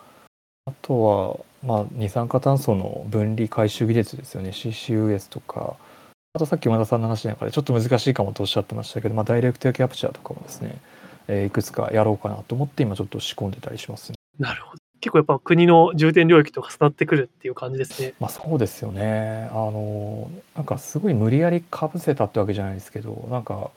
[0.67, 5.77] あとは、まあ、二酸化炭素の分離回収技術ですよね、CCUS とか、
[6.35, 10.79] あとさっき馬田さんの話の中でちょっと難しいかもとおっしゃってましたけど、まあ、ダイレクトキャプチャーとかもですね、
[11.29, 14.17] えー、いくつかやろうかなと思って今ちょっと仕込んでたりしますね。
[14.39, 14.83] なるほど。
[15.03, 18.15] 結構やっぱ国の重点領域と重なってくるっていう感じですね。
[18.21, 19.49] まあそうですよね。
[19.51, 23.71] あの、なんかすごい無理やりかぶせたってわけじゃないですけど、なんか、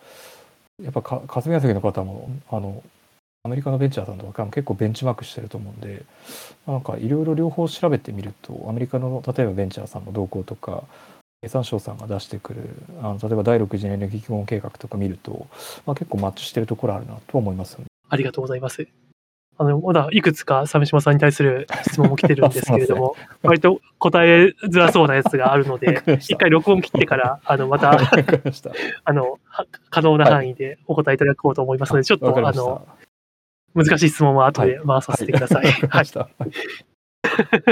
[0.84, 2.84] やっぱか霞が関の方も、あの、
[3.46, 6.04] アメリカのベンチャーさんとかも結構ベンチマークしてると思うんで、
[6.66, 10.84] なんかいろいろ両方調べてみると、アメリカの例えばベンチャーさんの動向とか、
[11.44, 12.70] 経産省さんが出してくる
[13.02, 15.46] あの例えば第6次エネルギー基本計画とか見ると、
[15.86, 17.86] まあ、結構マッチしてるところあるなと思いますよね。
[18.10, 18.88] ありがとうございます。
[19.58, 29.40] あの、まだいくつか鮫島さんに対する質問も来てるんですけれども、 割と答えづらそうなやつがあるので、一回録音切ってから、あの、また、あの、
[29.92, 32.88] 可能な範囲でお答えいただこうと思いますので、ちょっと、あの、
[33.76, 35.66] 難しい質問は後で回させてください。
[35.66, 36.08] はい。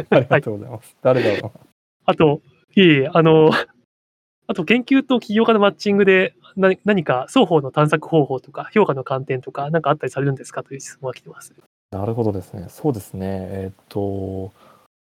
[0.09, 0.95] ありがとうございます。
[1.01, 1.59] 誰だろう。
[2.05, 2.41] あと、
[2.75, 3.51] いえいえ、あの、
[4.45, 10.63] あと研究と起業家のマッチングで何か双方の探索方法とか評価の観点とか何かあったりされるんですか？
[10.63, 11.53] という質問が来てます。
[11.91, 12.67] なるほどですね。
[12.69, 13.27] そうですね。
[13.51, 14.51] えっと、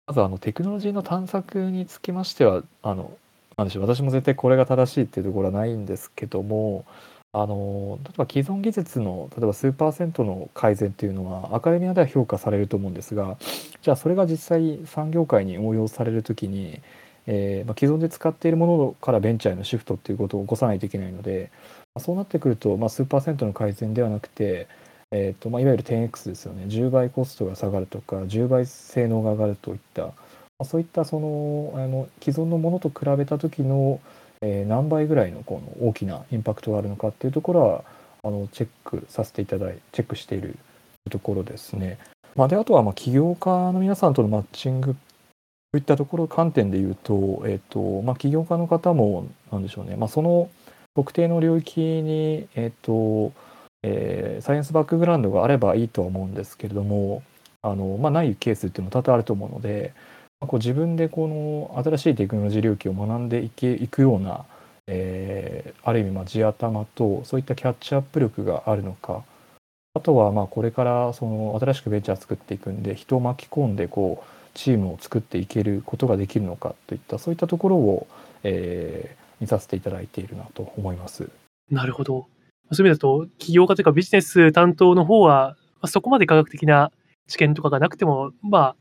[0.08, 3.16] まずあのテクノロジーの探索につきましては、あの、
[3.56, 6.86] なんでしょう、私も絶対これが正しいっていうところはないんですけども、
[7.32, 13.38] あの例えば既存技術の例えば数パーセントの改善っていうのはアカデミアでは評価されると思うんですが
[13.84, 16.82] じゃあそれが実際産業界に応用される時に、
[17.28, 21.52] えー、まあ、既存で使っているものからベンチャーへのシフトっていうことを起こさないといけないので、
[21.94, 24.68] まあ、そうなってくると、まあ、数パーセントの改善ではなくて、
[25.12, 26.66] えーとまあ、いわゆる 10X ですよね。
[26.66, 30.14] 10倍コストが下がるとか10倍性能が上がるといった、ま
[30.60, 34.00] あ、そういったそのあの既存のものと比べた時の、
[34.42, 37.84] えー、何倍ぐらいのこの大きなインパクトがあるのかっていうところは
[38.24, 40.58] あのチェックさせていただいチェックしている
[41.10, 41.98] ところですね。
[42.36, 44.96] まあ、であとはまあ起業家の皆さんとのマッチング
[45.72, 50.50] といったところ観点で言うと,、えーとまあ、起業家の方もなんでしょうね、まあ、その
[50.96, 53.34] 特定の領域に、えーと
[53.84, 57.24] えー、サイエンスバックグラウンドがあればいいとは思うんですけれども
[57.62, 59.94] あの、まあ、ないケースっていうのも多々あると思うので、
[60.48, 64.46] こう自分でこの新しいテクノロジー領域を学んでいけいくような、
[64.88, 69.24] えー、ある意味まあ地頭とそういったキャッチアップ力があるのか
[69.94, 78.08] あとはまあこれからその新しくベンチャー作っていくんで人を巻き込んでこうチームを作っていけることができるのかといったそういったところを、
[78.44, 81.30] えー、見させていただいているなと思います。
[81.70, 82.28] なるほど。
[82.72, 86.92] そういう意味だと、起業家というかビジネス担当の方は、まあ、そこまで科学的な
[87.28, 88.76] 知見とかがなくても、まあ、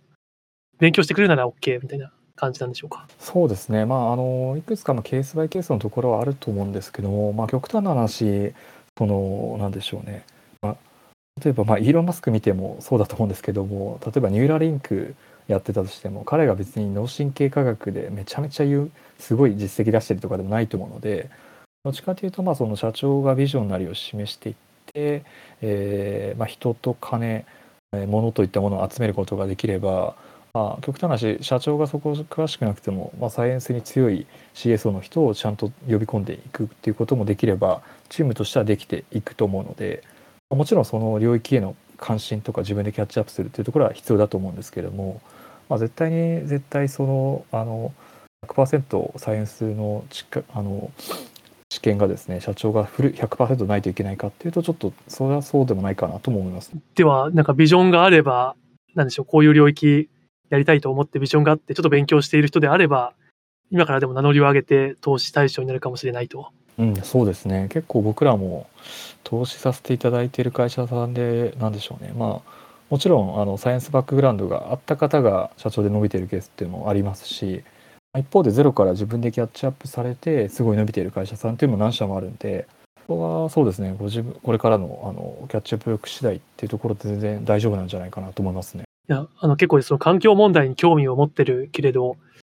[0.78, 3.06] 勉強してくれるなら OK みたいな感じなんでしょうか。
[3.18, 3.84] そうですね。
[3.84, 8.52] まあ、あの、いくつかのケースバイケースのところはあると思うんですけども、まあ、極端な話、
[8.96, 10.24] その、なんでしょうね。
[10.62, 10.76] まあ、
[11.42, 15.14] 例えば、まあ、イーロン・マスク見てもそうだと思うんですけども、例えばニューラリンク
[15.48, 21.30] やってたとしても彼が別に脳神経科学でめちゃめちゃ言うすごい実績出してるとかでもないと思うので
[21.84, 24.54] どっちかというとまあその社長がビジョンなりを示していっ
[24.92, 25.24] て、
[25.62, 27.46] えーまあ、人と金
[27.92, 30.14] 物といったものを集めることができれば、
[30.54, 40.02] まあ、極端な話社長がそこ詳しくなくても、まあ、サイエンスに強い CSO の人をちゃんと呼び込んでいくっていうこともできればチームとしてはできていくと思うので
[40.50, 45.20] もちろんその領域への関心とか自分でキャッチアップするっていうところは必要だと思うんですけれども、
[45.68, 47.92] まあ、絶対に絶対そのあの
[48.46, 50.24] 100%サイエンスのち
[50.54, 50.90] あの
[51.68, 56.72] 知見がですね社長がフル100%ないといけないかっていうとちょっとそれはそうでもないかなとも思います。
[56.94, 58.56] ではなんかビジョンがあれば
[58.94, 60.08] なんでしょうこういう領域
[60.50, 63.12] やりたいと思ってビジョンがあってちょっと勉強している人であれば
[63.70, 66.50] 今からでも名乗りを上げて投資対象になるかもしれないと。
[66.78, 68.68] うん、そうですね結構僕らも
[69.24, 77.64] 投資させていただいている会社さんで何でしょうねまあもちろんあのサイエンスバックグラウンドがあった方が社長で伸びているケースっていうのもありますし
[78.16, 82.66] 一方でゼロから自分でキャッチアップされてすごい伸びている会社さんっていうのも何社もあるんで
[83.08, 88.84] ここはそうですねご自分これからのあのキャッチアップ力次第っていうところで全然大丈夫なんじゃないかなと思いますね。
[89.08, 92.16] いやあの結構その環境問題に興味を持ってるけれど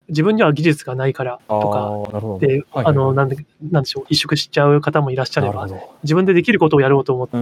[0.09, 5.67] 自分には技術がないからとかで、あの、なんで、なんでしょう、萎縮しちゃう方もいらっしゃれば、
[6.03, 7.37] 自分でできることをやろうと思って、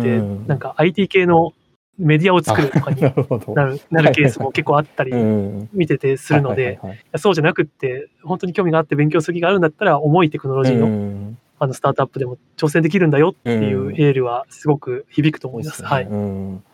[0.47, 1.53] なんか IT 系の
[1.97, 3.01] メディアを作るとかに
[3.55, 3.81] なる。
[3.89, 5.69] なるケースも結構あったりうん。
[5.73, 6.79] 見ててするので、
[7.17, 11.37] そうじゃなくって、本当に興味があって勉強する気があるんだったら、重いテクノロジーの,、うん。
[11.59, 15.79] あのスタートアップでも挑戦できるんだよっていうエールはすごく響くと思います。
[15.79, 16.05] そうはい。
[16.05, 16.51] うん。
[16.53, 16.68] まあ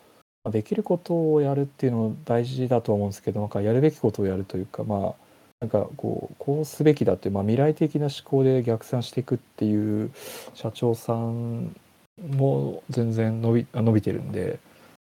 [0.51, 5.25] できることをやるっていうのも大事だとは思うんですけどなんかやるべきことをやるというかまあ
[5.61, 10.11] なんかこうこうすべきだっていう、まあ、未来的な思考で逆算していくっていう
[10.53, 11.75] 社長さん
[12.21, 14.59] も全然伸び伸びてるんで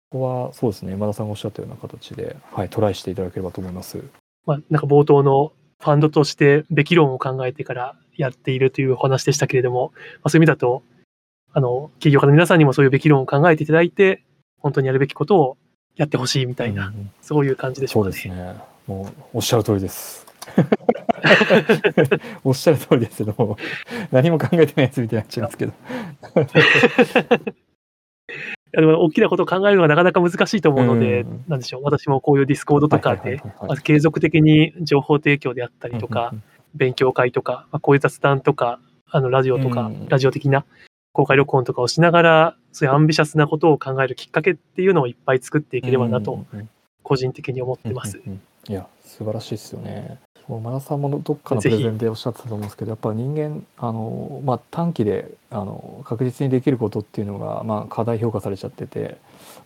[0.09, 4.03] ここはそうですね今田さんがおっしゃったような形で、はい、トライしていただければと思います。
[4.45, 10.83] まあ、なんか冒頭のファンドとしてべき論を考えてからやっているというお話でしたけれども、まあ、そういう意味だと、
[11.53, 14.23] あの、起業家の皆さんにもそういうべき論を考えていただいて、
[14.59, 15.57] 本当にやるべきことを
[15.95, 18.15] やってほしいみたいな、うんそういう感じでしょそううかね。
[18.15, 18.55] ですね。
[18.87, 20.25] もうおっしゃる通りです。
[22.43, 23.57] おっしゃる通りですけども、
[24.11, 25.73] 何も考えてないやつみたいになっちゃいますけど。
[28.71, 33.41] いやでも大きなことを考えるのがなかなか難しいと思うので、うんなんでしょう、私もこういうディスコードとかで
[33.83, 36.33] 継続的に情報提供であったりとか、
[36.75, 38.79] 勉強会とか、まあ、こういう雑談とか、
[39.09, 40.65] あのラジオとか、うんラジオ的な
[41.13, 46.45] 公開録音とかをしながら、そういうアンビシャスなことを考えるきっかけっていうのをいっぱい作っていければなと、
[47.03, 48.17] 個人的に思ってます。
[48.17, 50.19] うんうんうんいや素晴らしいですよね。
[50.47, 59.17] もうマナさんもどっかのプレゼンでおっしゃってたと思うんですけどやっぱ人間あの、まあ、短期であの確実にできることっていうのが、まあ、課題評価されちゃってて、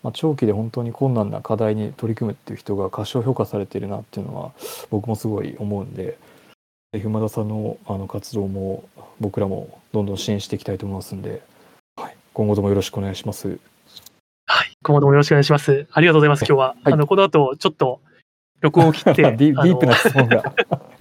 [0.03, 4.51] まあ、長期で本当に困難な課題に取り組むっていう人が過小評価されてるなっていうのは
[4.89, 6.17] 僕もすごい思うんで
[6.91, 8.83] ぜひ馬田さんのあの活動も
[9.21, 11.41] 僕らもどんどん支援していきたいと思いますんで、はい、
[12.34, 13.59] 今後ともよろしくお願いします。
[14.45, 14.77] はい。
[14.84, 15.88] 今後ともよろしくお願いします。
[15.91, 16.67] ありがとうございます、今日は。
[16.84, 18.01] はいあの、この後、ちょっと、
[18.61, 20.41] 録音を切って、 ディープな質問が。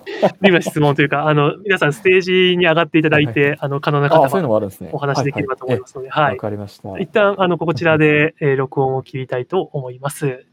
[0.05, 4.91] ディープな質問というか、あの、皆さんステージに上がっていただいて、あの、可能な方あそういうのはもあるんですね。
[4.93, 6.24] お話できればと思いますので、はい。
[6.24, 6.41] はいわ。
[6.41, 6.99] かりました。
[6.99, 10.45] 一旦、あの、こちらで、えー録音を切りたいと思います。